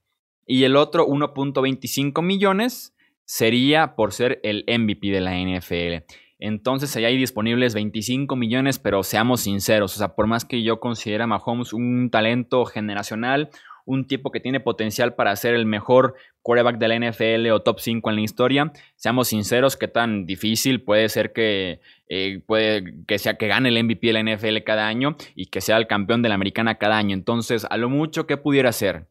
Y 0.46 0.64
el 0.64 0.76
otro 0.76 1.06
1.25 1.06 2.22
millones 2.22 2.96
sería 3.24 3.94
por 3.96 4.12
ser 4.12 4.40
el 4.42 4.64
MVP 4.66 5.08
de 5.08 5.20
la 5.20 5.36
NFL. 5.36 6.06
Entonces 6.38 6.96
allá 6.96 7.08
hay 7.08 7.18
disponibles 7.18 7.74
25 7.74 8.34
millones, 8.34 8.78
pero 8.78 9.02
seamos 9.02 9.42
sinceros, 9.42 9.94
o 9.94 9.98
sea, 9.98 10.14
por 10.14 10.26
más 10.26 10.44
que 10.44 10.62
yo 10.62 10.80
considere 10.80 11.24
a 11.24 11.26
Mahomes 11.26 11.72
un 11.72 12.08
talento 12.10 12.64
generacional, 12.64 13.50
un 13.84 14.06
tipo 14.06 14.30
que 14.30 14.40
tiene 14.40 14.60
potencial 14.60 15.14
para 15.14 15.36
ser 15.36 15.54
el 15.54 15.66
mejor 15.66 16.14
quarterback 16.42 16.78
de 16.78 16.88
la 16.88 17.10
NFL 17.10 17.50
o 17.50 17.62
top 17.62 17.80
5 17.80 18.10
en 18.10 18.16
la 18.16 18.22
historia, 18.22 18.72
seamos 18.96 19.28
sinceros, 19.28 19.76
qué 19.76 19.88
tan 19.88 20.26
difícil 20.26 20.82
puede 20.82 21.08
ser 21.08 21.32
que, 21.32 21.80
eh, 22.08 22.42
puede, 22.46 23.04
que 23.06 23.18
sea 23.18 23.34
que 23.34 23.46
gane 23.46 23.68
el 23.68 23.84
MVP 23.84 24.06
de 24.08 24.12
la 24.12 24.20
NFL 24.20 24.58
cada 24.64 24.86
año 24.86 25.16
y 25.34 25.46
que 25.46 25.60
sea 25.60 25.76
el 25.76 25.86
campeón 25.86 26.22
de 26.22 26.28
la 26.28 26.34
americana 26.34 26.76
cada 26.76 26.96
año. 26.96 27.14
Entonces, 27.14 27.66
a 27.68 27.76
lo 27.76 27.88
mucho 27.88 28.26
que 28.26 28.36
pudiera 28.36 28.72
ser, 28.72 29.08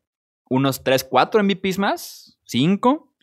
unos 0.50 0.84
3, 0.84 1.04
4 1.04 1.44
MVPs 1.44 1.78
más, 1.78 2.40
5 2.46 3.14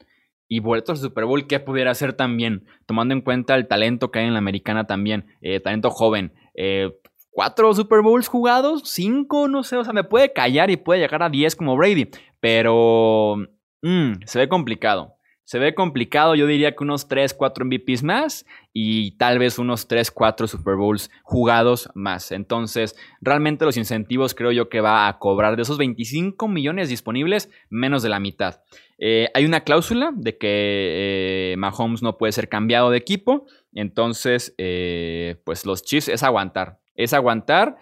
y 0.49 0.61
boletos 0.61 1.01
de 1.01 1.09
Super 1.09 1.25
Bowl, 1.25 1.47
¿qué 1.47 1.59
pudiera 1.59 1.91
hacer 1.91 2.13
también? 2.13 2.67
Tomando 2.87 3.15
en 3.15 3.21
cuenta 3.21 3.57
el 3.57 3.67
talento 3.67 4.11
que 4.11 4.21
hay 4.21 4.27
en 4.27 4.33
la 4.33 4.39
americana 4.39 4.87
también, 4.87 5.27
eh, 5.41 5.59
talento 5.59 5.91
joven. 5.91 6.33
Eh, 6.55 6.93
¿Cuatro 7.31 7.75
Super 7.75 8.01
Bowls 8.01 8.29
jugados? 8.29 8.83
¿Cinco? 8.87 9.49
No 9.49 9.63
sé, 9.63 9.77
o 9.77 9.85
sea, 9.85 9.93
me 9.93 10.05
puede 10.05 10.33
callar 10.33 10.71
y 10.71 10.77
puede 10.77 11.01
llegar 11.01 11.23
a 11.23 11.29
diez 11.29 11.55
como 11.55 11.77
Brady, 11.77 12.09
pero 12.41 13.37
mm, 13.83 14.23
se 14.25 14.39
ve 14.39 14.49
complicado. 14.49 15.17
Se 15.47 15.61
ve 15.61 15.77
complicado, 15.77 16.35
yo 16.35 16.49
diría 16.49 16.75
que 16.75 16.83
unos 16.83 17.07
3, 17.07 17.33
4 17.33 17.67
MVPs 17.67 18.03
más 18.03 18.45
y 18.73 19.13
tal 19.13 19.39
vez 19.39 19.61
unos 19.61 19.87
3, 19.87 20.11
4 20.11 20.49
Super 20.49 20.75
Bowls 20.75 21.09
jugados 21.23 21.89
más. 21.95 22.33
Entonces, 22.33 22.97
realmente 23.21 23.65
los 23.65 23.77
incentivos 23.77 24.35
creo 24.35 24.51
yo 24.51 24.69
que 24.69 24.81
va 24.81 25.07
a 25.07 25.21
cobrar 25.21 25.55
de 25.55 25.63
esos 25.63 25.79
25 25.79 26.49
millones 26.49 26.89
disponibles 26.89 27.49
menos 27.71 28.03
de 28.03 28.09
la 28.09 28.19
mitad. 28.19 28.61
Eh, 28.99 29.29
hay 29.35 29.45
una 29.45 29.61
cláusula 29.61 30.11
de 30.17 30.37
que 30.37 31.53
eh, 31.53 31.57
Mahomes 31.59 32.03
no 32.03 32.19
puede 32.19 32.33
ser 32.33 32.49
cambiado 32.49 32.91
de 32.91 32.99
equipo, 32.99 33.47
entonces, 33.73 34.53
eh, 34.59 35.37
pues 35.45 35.65
los 35.65 35.85
Chiefs 35.85 36.09
es 36.09 36.25
aguantar, 36.25 36.81
es 36.97 37.15
aguantar. 37.15 37.77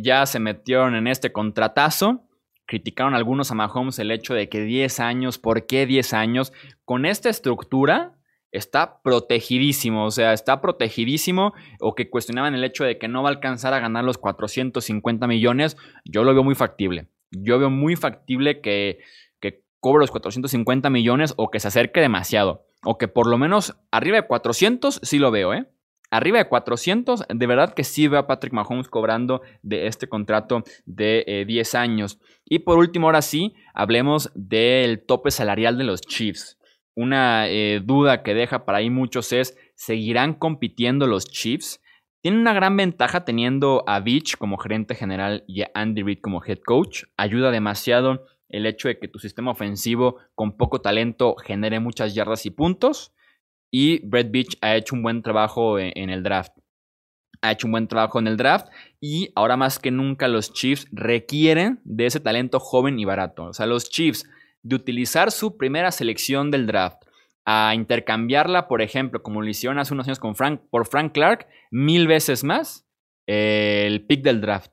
ya 0.00 0.24
se 0.26 0.38
metieron 0.38 0.94
en 0.94 1.08
este 1.08 1.32
contratazo 1.32 2.25
criticaron 2.66 3.14
algunos 3.14 3.50
a 3.50 3.54
Mahomes 3.54 3.98
el 3.98 4.10
hecho 4.10 4.34
de 4.34 4.48
que 4.48 4.60
10 4.60 5.00
años, 5.00 5.38
¿por 5.38 5.66
qué 5.66 5.86
10 5.86 6.12
años? 6.12 6.52
Con 6.84 7.06
esta 7.06 7.30
estructura 7.30 8.16
está 8.52 9.02
protegidísimo, 9.02 10.04
o 10.04 10.10
sea, 10.10 10.32
está 10.32 10.60
protegidísimo 10.60 11.54
o 11.80 11.94
que 11.94 12.10
cuestionaban 12.10 12.54
el 12.54 12.64
hecho 12.64 12.84
de 12.84 12.98
que 12.98 13.08
no 13.08 13.22
va 13.22 13.28
a 13.28 13.32
alcanzar 13.32 13.74
a 13.74 13.80
ganar 13.80 14.04
los 14.04 14.18
450 14.18 15.26
millones, 15.26 15.76
yo 16.04 16.24
lo 16.24 16.34
veo 16.34 16.44
muy 16.44 16.54
factible. 16.54 17.08
Yo 17.30 17.58
veo 17.58 17.70
muy 17.70 17.96
factible 17.96 18.60
que, 18.60 19.00
que 19.40 19.64
cobre 19.80 20.00
los 20.00 20.10
450 20.10 20.90
millones 20.90 21.34
o 21.36 21.50
que 21.50 21.60
se 21.60 21.68
acerque 21.68 22.00
demasiado, 22.00 22.66
o 22.84 22.98
que 22.98 23.08
por 23.08 23.26
lo 23.26 23.36
menos 23.38 23.76
arriba 23.90 24.16
de 24.16 24.26
400 24.26 25.00
sí 25.02 25.18
lo 25.18 25.30
veo, 25.30 25.54
¿eh? 25.54 25.66
Arriba 26.10 26.38
de 26.38 26.48
400, 26.48 27.24
de 27.28 27.46
verdad 27.46 27.74
que 27.74 27.84
sí 27.84 28.08
veo 28.08 28.20
a 28.20 28.26
Patrick 28.26 28.52
Mahomes 28.52 28.88
cobrando 28.88 29.42
de 29.62 29.86
este 29.86 30.08
contrato 30.08 30.62
de 30.84 31.44
10 31.46 31.74
eh, 31.74 31.78
años. 31.78 32.18
Y 32.44 32.60
por 32.60 32.78
último, 32.78 33.06
ahora 33.06 33.22
sí, 33.22 33.54
hablemos 33.74 34.30
del 34.34 35.04
tope 35.04 35.30
salarial 35.30 35.78
de 35.78 35.84
los 35.84 36.00
Chiefs. 36.00 36.58
Una 36.94 37.48
eh, 37.48 37.80
duda 37.84 38.22
que 38.22 38.34
deja 38.34 38.64
para 38.64 38.78
ahí 38.78 38.88
muchos 38.88 39.32
es, 39.32 39.56
¿seguirán 39.74 40.34
compitiendo 40.34 41.06
los 41.06 41.26
Chiefs? 41.26 41.82
Tienen 42.22 42.40
una 42.40 42.54
gran 42.54 42.76
ventaja 42.76 43.24
teniendo 43.24 43.84
a 43.86 44.00
Beach 44.00 44.36
como 44.36 44.56
gerente 44.56 44.94
general 44.94 45.44
y 45.46 45.62
a 45.62 45.70
Andy 45.74 46.02
Reid 46.02 46.20
como 46.20 46.42
head 46.42 46.58
coach. 46.64 47.04
Ayuda 47.16 47.50
demasiado 47.50 48.24
el 48.48 48.66
hecho 48.66 48.88
de 48.88 48.98
que 48.98 49.08
tu 49.08 49.18
sistema 49.18 49.50
ofensivo 49.50 50.16
con 50.34 50.56
poco 50.56 50.80
talento 50.80 51.36
genere 51.36 51.80
muchas 51.80 52.14
yardas 52.14 52.46
y 52.46 52.50
puntos. 52.50 53.12
Y 53.70 54.06
Brett 54.06 54.30
Beach 54.30 54.56
ha 54.60 54.76
hecho 54.76 54.94
un 54.94 55.02
buen 55.02 55.22
trabajo 55.22 55.78
e, 55.78 55.92
en, 55.94 56.10
el 56.10 56.22
draft. 56.22 56.52
Ha 57.42 57.52
hecho 57.52 57.66
un 57.66 57.72
buen 57.72 57.88
trabajo 57.88 58.18
en 58.18 58.26
el 58.26 58.36
draft 58.36 58.68
y 59.00 59.30
ahora 59.34 59.56
más 59.56 59.78
que 59.78 59.90
nunca 59.90 60.28
los 60.28 60.52
Chiefs 60.52 60.86
requieren 60.92 61.80
de 61.84 62.06
ese 62.06 62.20
talento 62.20 62.60
joven 62.60 62.98
y 62.98 63.04
barato. 63.04 63.44
O 63.44 63.52
sea, 63.52 63.66
los 63.66 63.90
Chiefs 63.90 64.24
de 64.62 64.76
utilizar 64.76 65.30
su 65.30 65.56
primera 65.56 65.92
selección 65.92 66.50
del 66.50 66.66
draft 66.66 67.02
a 67.44 67.74
intercambiarla, 67.74 68.66
por 68.66 68.82
ejemplo, 68.82 69.22
como 69.22 69.40
lo 69.40 69.48
hicieron 69.48 69.78
hace 69.78 69.94
unos 69.94 70.08
años 70.08 70.18
con 70.18 70.34
Frank, 70.34 70.62
por 70.68 70.86
Frank 70.86 71.12
Clark, 71.12 71.46
mil 71.70 72.08
veces 72.08 72.42
más 72.42 72.88
eh, 73.28 73.84
el 73.86 74.04
pick 74.04 74.22
del 74.22 74.40
draft. 74.40 74.72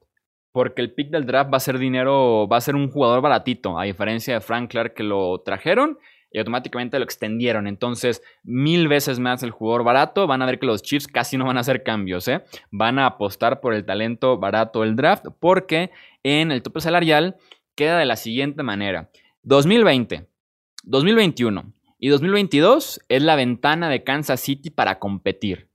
Porque 0.51 0.81
el 0.81 0.93
pick 0.93 1.09
del 1.09 1.25
draft 1.25 1.53
va 1.53 1.57
a 1.57 1.59
ser 1.59 1.77
dinero, 1.77 2.47
va 2.47 2.57
a 2.57 2.61
ser 2.61 2.75
un 2.75 2.89
jugador 2.89 3.21
baratito, 3.21 3.79
a 3.79 3.83
diferencia 3.83 4.35
de 4.35 4.41
Frank 4.41 4.71
Clark 4.71 4.93
que 4.95 5.03
lo 5.03 5.41
trajeron 5.41 5.97
y 6.33 6.39
automáticamente 6.39 6.97
lo 6.97 7.05
extendieron. 7.05 7.67
Entonces, 7.67 8.23
mil 8.43 8.87
veces 8.87 9.19
más 9.19 9.43
el 9.43 9.51
jugador 9.51 9.83
barato. 9.83 10.27
Van 10.27 10.41
a 10.41 10.45
ver 10.47 10.59
que 10.59 10.65
los 10.65 10.81
Chiefs 10.81 11.07
casi 11.07 11.37
no 11.37 11.45
van 11.45 11.57
a 11.57 11.61
hacer 11.61 11.83
cambios. 11.83 12.27
¿eh? 12.27 12.43
Van 12.71 12.99
a 12.99 13.05
apostar 13.05 13.61
por 13.61 13.73
el 13.73 13.85
talento 13.85 14.37
barato 14.37 14.81
del 14.81 14.95
draft 14.95 15.27
porque 15.39 15.91
en 16.23 16.51
el 16.51 16.63
tope 16.63 16.81
salarial 16.81 17.37
queda 17.75 17.99
de 17.99 18.05
la 18.05 18.15
siguiente 18.15 18.63
manera. 18.63 19.11
2020, 19.43 20.27
2021 20.83 21.73
y 21.99 22.09
2022 22.09 23.01
es 23.07 23.21
la 23.21 23.35
ventana 23.35 23.89
de 23.89 24.03
Kansas 24.03 24.39
City 24.39 24.71
para 24.71 24.99
competir. 24.99 25.69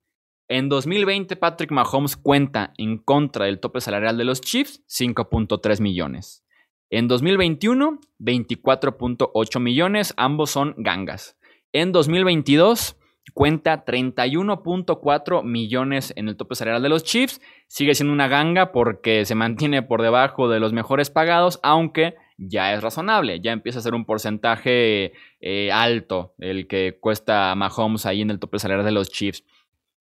En 0.49 0.69
2020, 0.71 1.37
Patrick 1.37 1.71
Mahomes 1.71 2.17
cuenta 2.17 2.73
en 2.79 2.99
contra 2.99 3.45
del 3.45 3.61
tope 3.61 3.81
salarial 3.81 4.17
de 4.17 4.25
los 4.25 4.41
Chiefs 4.41 4.83
5.3 4.89 5.81
millones. 5.81 6.43
En 6.91 7.07
2021, 7.09 8.01
24.8 8.19 9.61
millones, 9.61 10.15
ambos 10.17 10.51
son 10.51 10.75
gangas. 10.79 11.37
En 11.73 11.93
2022, 11.93 12.97
cuenta 13.35 13.85
31.4 13.85 15.43
millones 15.45 16.13
en 16.17 16.29
el 16.29 16.37
tope 16.37 16.55
salarial 16.55 16.83
de 16.83 16.89
los 16.89 17.05
Chiefs. 17.05 17.41
Sigue 17.67 17.95
siendo 17.95 18.13
una 18.13 18.29
ganga 18.29 18.73
porque 18.73 19.25
se 19.25 19.35
mantiene 19.35 19.83
por 19.83 20.03
debajo 20.03 20.49
de 20.49 20.61
los 20.61 20.73
mejores 20.73 21.11
pagados, 21.11 21.61
aunque 21.63 22.15
ya 22.39 22.73
es 22.73 22.83
razonable, 22.83 23.41
ya 23.41 23.53
empieza 23.53 23.81
a 23.81 23.83
ser 23.83 23.95
un 23.95 24.05
porcentaje 24.05 25.13
eh, 25.41 25.73
alto 25.73 26.35
el 26.39 26.69
que 26.69 26.97
cuesta 27.01 27.55
Mahomes 27.55 28.07
ahí 28.07 28.23
en 28.23 28.31
el 28.31 28.39
tope 28.39 28.59
salarial 28.59 28.87
de 28.87 28.93
los 28.93 29.11
Chiefs. 29.11 29.45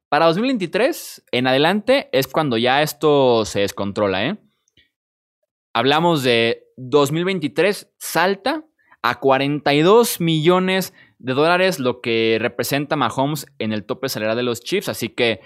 Para 0.10 0.28
2023 0.28 1.26
en 1.32 1.48
adelante 1.48 2.10
es 2.14 2.28
cuando 2.28 2.58
ya 2.58 2.82
esto 2.82 3.44
se 3.44 3.62
descontrola, 3.62 4.26
¿eh? 4.26 4.38
Hablamos 5.78 6.24
de 6.24 6.64
2023 6.78 7.94
salta 8.00 8.64
a 9.04 9.20
42 9.20 10.20
millones 10.20 10.92
de 11.20 11.34
dólares, 11.34 11.78
lo 11.78 12.02
que 12.02 12.40
representa 12.42 12.96
Mahomes 12.96 13.46
en 13.60 13.74
el 13.74 13.84
tope 13.84 14.10
salarial 14.10 14.38
de 14.38 14.42
los 14.42 14.62
Chiefs. 14.62 14.90
Así 14.90 15.10
que 15.10 15.42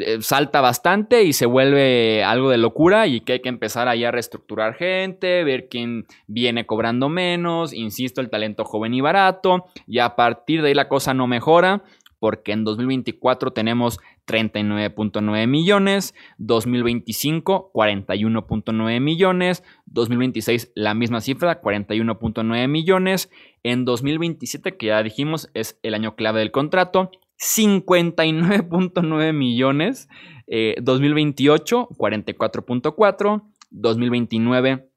eh, 0.00 0.18
salta 0.20 0.60
bastante 0.60 1.22
y 1.22 1.32
se 1.32 1.46
vuelve 1.46 2.22
algo 2.22 2.50
de 2.50 2.58
locura 2.58 3.06
y 3.06 3.22
que 3.22 3.32
hay 3.32 3.40
que 3.40 3.48
empezar 3.48 3.88
ahí 3.88 4.04
a 4.04 4.10
reestructurar 4.10 4.74
gente, 4.74 5.44
ver 5.44 5.68
quién 5.70 6.04
viene 6.26 6.66
cobrando 6.66 7.08
menos, 7.08 7.72
insisto, 7.72 8.20
el 8.20 8.28
talento 8.28 8.66
joven 8.66 8.92
y 8.92 9.00
barato. 9.00 9.64
Y 9.86 10.00
a 10.00 10.14
partir 10.14 10.60
de 10.60 10.68
ahí 10.68 10.74
la 10.74 10.88
cosa 10.88 11.14
no 11.14 11.26
mejora 11.26 11.84
porque 12.20 12.52
en 12.52 12.64
2024 12.64 13.52
tenemos 13.52 13.98
39.9 14.26 15.46
millones, 15.46 16.14
2025 16.38 17.70
41.9 17.72 19.00
millones, 19.00 19.62
2026 19.86 20.72
la 20.74 20.94
misma 20.94 21.20
cifra, 21.20 21.60
41.9 21.60 22.68
millones, 22.68 23.30
en 23.62 23.84
2027 23.84 24.76
que 24.76 24.86
ya 24.86 25.02
dijimos 25.02 25.50
es 25.54 25.78
el 25.82 25.94
año 25.94 26.16
clave 26.16 26.40
del 26.40 26.50
contrato, 26.50 27.10
59.9 27.38 29.32
millones, 29.32 30.08
2028 30.82 31.88
44.4, 31.88 33.42
2029 33.70 34.90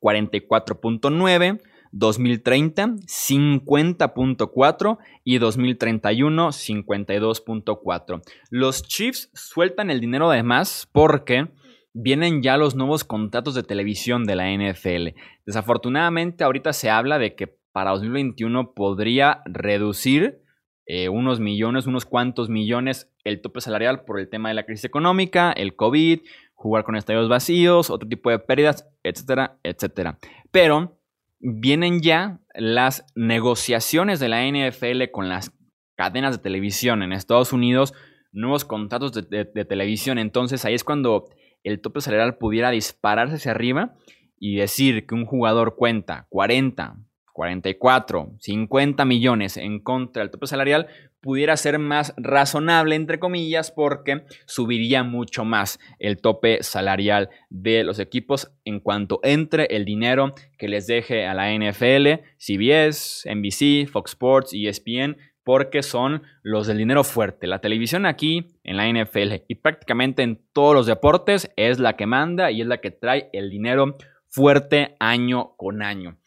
44.9, 0.00 1.60
2030 1.92 2.86
50.4 3.06 4.98
y 5.24 5.38
2031 5.38 6.48
52.4. 6.48 8.22
Los 8.50 8.82
Chiefs 8.82 9.30
sueltan 9.34 9.90
el 9.90 10.00
dinero 10.00 10.30
además 10.30 10.88
porque 10.92 11.48
vienen 11.92 12.42
ya 12.42 12.56
los 12.56 12.74
nuevos 12.74 13.04
contratos 13.04 13.54
de 13.54 13.62
televisión 13.62 14.24
de 14.24 14.36
la 14.36 14.50
NFL. 14.50 15.18
Desafortunadamente 15.44 16.44
ahorita 16.44 16.72
se 16.72 16.90
habla 16.90 17.18
de 17.18 17.34
que 17.34 17.58
para 17.72 17.90
2021 17.90 18.72
podría 18.72 19.42
reducir 19.46 20.40
eh, 20.86 21.08
unos 21.08 21.38
millones, 21.40 21.86
unos 21.86 22.04
cuantos 22.04 22.48
millones 22.48 23.12
el 23.24 23.40
tope 23.40 23.60
salarial 23.60 24.04
por 24.04 24.18
el 24.18 24.28
tema 24.28 24.48
de 24.48 24.56
la 24.56 24.64
crisis 24.64 24.84
económica, 24.84 25.52
el 25.52 25.76
COVID, 25.76 26.20
jugar 26.54 26.84
con 26.84 26.96
estadios 26.96 27.28
vacíos, 27.28 27.90
otro 27.90 28.08
tipo 28.08 28.30
de 28.30 28.38
pérdidas, 28.38 28.88
etcétera, 29.02 29.58
etcétera. 29.62 30.18
Pero 30.50 30.99
vienen 31.40 32.00
ya 32.02 32.40
las 32.54 33.06
negociaciones 33.14 34.20
de 34.20 34.28
la 34.28 34.46
NFL 34.46 35.10
con 35.10 35.28
las 35.28 35.52
cadenas 35.96 36.36
de 36.36 36.42
televisión 36.42 37.02
en 37.02 37.12
Estados 37.12 37.52
Unidos, 37.52 37.94
nuevos 38.32 38.64
contratos 38.64 39.12
de, 39.12 39.44
televisión. 39.64 40.18
Entonces 40.18 40.64
ahí 40.64 40.74
es 40.74 40.84
cuando 40.84 41.26
el 41.64 41.80
tope 41.80 42.00
salarial 42.00 42.38
pudiera 42.38 42.70
dispararse 42.70 43.36
hacia 43.36 43.50
arriba 43.52 43.96
y 44.38 44.56
decir 44.56 45.06
que 45.06 45.14
un 45.14 45.26
jugador 45.26 45.76
cuenta 45.76 46.26
40, 46.30 46.96
44, 47.32 48.32
50 48.38 49.04
millones 49.04 49.56
en 49.56 49.80
contra 49.80 50.22
del 50.22 50.30
tope 50.30 50.46
salarial, 50.46 50.88
pudiera 51.20 51.56
ser 51.56 51.78
más 51.78 52.14
razonable, 52.16 52.94
entre 52.94 53.18
comillas, 53.18 53.70
porque 53.70 54.24
subiría 54.46 55.02
mucho 55.02 55.44
más 55.44 55.78
el 55.98 56.20
tope 56.20 56.62
salarial 56.62 57.30
de 57.50 57.84
los 57.84 57.98
equipos 57.98 58.50
en 58.64 58.80
cuanto 58.80 59.20
entre 59.22 59.66
el 59.66 59.84
dinero 59.84 60.34
que 60.58 60.68
les 60.68 60.86
deje 60.86 61.26
a 61.26 61.34
la 61.34 61.52
NFL, 61.52 62.22
CBS, 62.38 63.28
NBC, 63.32 63.88
Fox 63.90 64.12
Sports, 64.12 64.52
ESPN, 64.54 65.16
porque 65.44 65.82
son 65.82 66.22
los 66.42 66.66
del 66.66 66.78
dinero 66.78 67.02
fuerte. 67.04 67.46
La 67.46 67.60
televisión 67.60 68.06
aquí 68.06 68.48
en 68.62 68.76
la 68.76 68.88
NFL 68.88 69.44
y 69.48 69.56
prácticamente 69.56 70.22
en 70.22 70.40
todos 70.52 70.74
los 70.74 70.86
deportes 70.86 71.50
es 71.56 71.78
la 71.78 71.96
que 71.96 72.06
manda 72.06 72.50
y 72.50 72.60
es 72.60 72.66
la 72.66 72.78
que 72.78 72.90
trae 72.90 73.30
el 73.32 73.50
dinero 73.50 73.96
fuerte 74.28 74.96
año 75.00 75.54
con 75.56 75.82
año. 75.82 76.19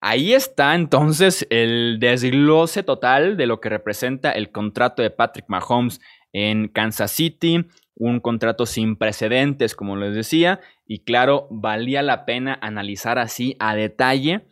Ahí 0.00 0.32
está 0.32 0.74
entonces 0.76 1.46
el 1.50 1.98
desglose 1.98 2.84
total 2.84 3.36
de 3.36 3.46
lo 3.46 3.60
que 3.60 3.68
representa 3.68 4.30
el 4.30 4.52
contrato 4.52 5.02
de 5.02 5.10
Patrick 5.10 5.46
Mahomes 5.48 6.00
en 6.32 6.68
Kansas 6.68 7.10
City, 7.10 7.66
un 7.96 8.20
contrato 8.20 8.64
sin 8.64 8.96
precedentes, 8.96 9.74
como 9.74 9.96
les 9.96 10.14
decía, 10.14 10.60
y 10.86 11.00
claro, 11.00 11.48
valía 11.50 12.02
la 12.02 12.26
pena 12.26 12.56
analizar 12.62 13.18
así 13.18 13.56
a 13.58 13.74
detalle 13.74 14.46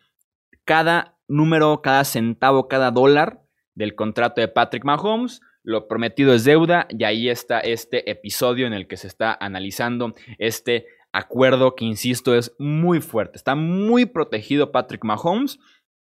cada 0.65 1.17
número, 1.29 1.81
cada 1.81 2.05
centavo, 2.05 2.67
cada 2.67 2.91
dólar 2.91 3.41
del 3.75 3.95
contrato 3.95 4.41
de 4.41 4.49
Patrick 4.49 4.85
Mahomes. 4.85 5.41
Lo 5.63 5.87
prometido 5.87 6.35
es 6.35 6.45
deuda 6.45 6.87
y 6.91 7.05
ahí 7.05 7.29
está 7.29 7.61
este 7.61 8.11
episodio 8.11 8.67
en 8.67 8.73
el 8.73 8.87
que 8.89 8.97
se 8.97 9.07
está 9.07 9.37
analizando 9.41 10.15
este 10.39 10.87
acuerdo 11.17 11.75
que, 11.75 11.85
insisto, 11.85 12.35
es 12.35 12.55
muy 12.59 13.01
fuerte. 13.01 13.37
Está 13.37 13.55
muy 13.55 14.07
protegido 14.07 14.73
Patrick 14.73 15.05
Mahomes 15.05 15.59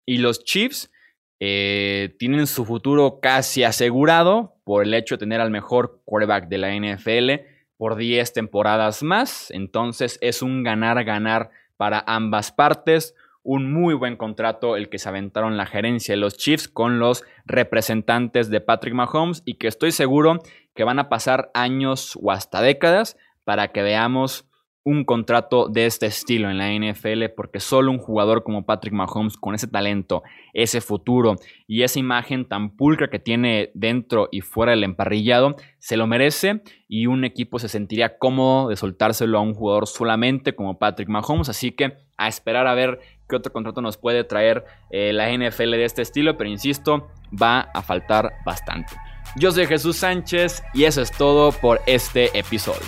y 0.05 0.17
los 0.17 0.43
Chiefs 0.43 0.91
eh, 1.39 2.15
tienen 2.19 2.47
su 2.47 2.65
futuro 2.65 3.19
casi 3.21 3.63
asegurado 3.63 4.55
por 4.63 4.83
el 4.83 4.93
hecho 4.93 5.15
de 5.15 5.19
tener 5.19 5.41
al 5.41 5.51
mejor 5.51 6.01
quarterback 6.05 6.47
de 6.47 6.57
la 6.57 6.73
NFL 6.73 7.45
por 7.77 7.95
10 7.95 8.33
temporadas 8.33 9.03
más. 9.03 9.51
Entonces 9.51 10.17
es 10.21 10.41
un 10.41 10.63
ganar-ganar 10.63 11.51
para 11.77 12.03
ambas 12.07 12.51
partes. 12.51 13.13
Un 13.43 13.73
muy 13.73 13.93
buen 13.93 14.15
contrato 14.15 14.77
el 14.77 14.87
que 14.87 14.99
se 14.99 15.09
aventaron 15.09 15.57
la 15.57 15.65
gerencia 15.65 16.13
de 16.13 16.21
los 16.21 16.37
Chiefs 16.37 16.69
con 16.69 16.97
los 16.97 17.25
representantes 17.45 18.49
de 18.49 18.61
Patrick 18.61 18.93
Mahomes 18.93 19.41
y 19.43 19.55
que 19.55 19.67
estoy 19.67 19.91
seguro 19.91 20.39
que 20.73 20.85
van 20.85 20.99
a 20.99 21.09
pasar 21.09 21.51
años 21.53 22.17
o 22.21 22.31
hasta 22.31 22.61
décadas 22.61 23.17
para 23.43 23.73
que 23.73 23.81
veamos 23.81 24.47
un 24.85 25.05
contrato 25.05 25.69
de 25.69 25.85
este 25.85 26.07
estilo 26.07 26.49
en 26.49 26.57
la 26.57 26.69
NFL 26.71 27.29
porque 27.35 27.59
solo 27.59 27.91
un 27.91 27.99
jugador 27.99 28.43
como 28.43 28.65
Patrick 28.65 28.93
Mahomes 28.93 29.37
con 29.37 29.55
ese 29.55 29.67
talento, 29.67 30.23
ese 30.53 30.81
futuro 30.81 31.35
y 31.67 31.83
esa 31.83 31.99
imagen 31.99 32.45
tan 32.45 32.75
pulcra 32.75 33.09
que 33.09 33.19
tiene 33.19 33.71
dentro 33.73 34.27
y 34.31 34.41
fuera 34.41 34.71
del 34.71 34.83
emparrillado 34.83 35.55
se 35.79 35.95
lo 35.95 36.05
merece 36.05 36.61
y 36.87 37.07
un 37.07 37.23
equipo 37.23 37.59
se 37.59 37.69
sentiría 37.69 38.17
cómodo 38.17 38.69
de 38.69 38.75
soltárselo 38.75 39.37
a 39.37 39.41
un 39.41 39.53
jugador 39.53 39.87
solamente 39.87 40.53
como 40.53 40.77
Patrick 40.77 41.09
Mahomes, 41.09 41.49
así 41.49 41.71
que 41.71 41.97
a 42.17 42.27
esperar 42.27 42.67
a 42.67 42.73
ver 42.73 42.99
qué 43.27 43.37
otro 43.37 43.53
contrato 43.53 43.81
nos 43.81 43.97
puede 43.97 44.23
traer 44.23 44.65
eh, 44.91 45.13
la 45.13 45.31
NFL 45.31 45.71
de 45.71 45.85
este 45.85 46.01
estilo, 46.01 46.37
pero 46.37 46.49
insisto, 46.49 47.09
va 47.31 47.61
a 47.73 47.81
faltar 47.81 48.33
bastante. 48.45 48.93
Yo 49.37 49.51
soy 49.51 49.65
Jesús 49.65 49.97
Sánchez 49.97 50.61
y 50.73 50.83
eso 50.83 51.01
es 51.01 51.11
todo 51.11 51.51
por 51.51 51.81
este 51.87 52.37
episodio. 52.37 52.87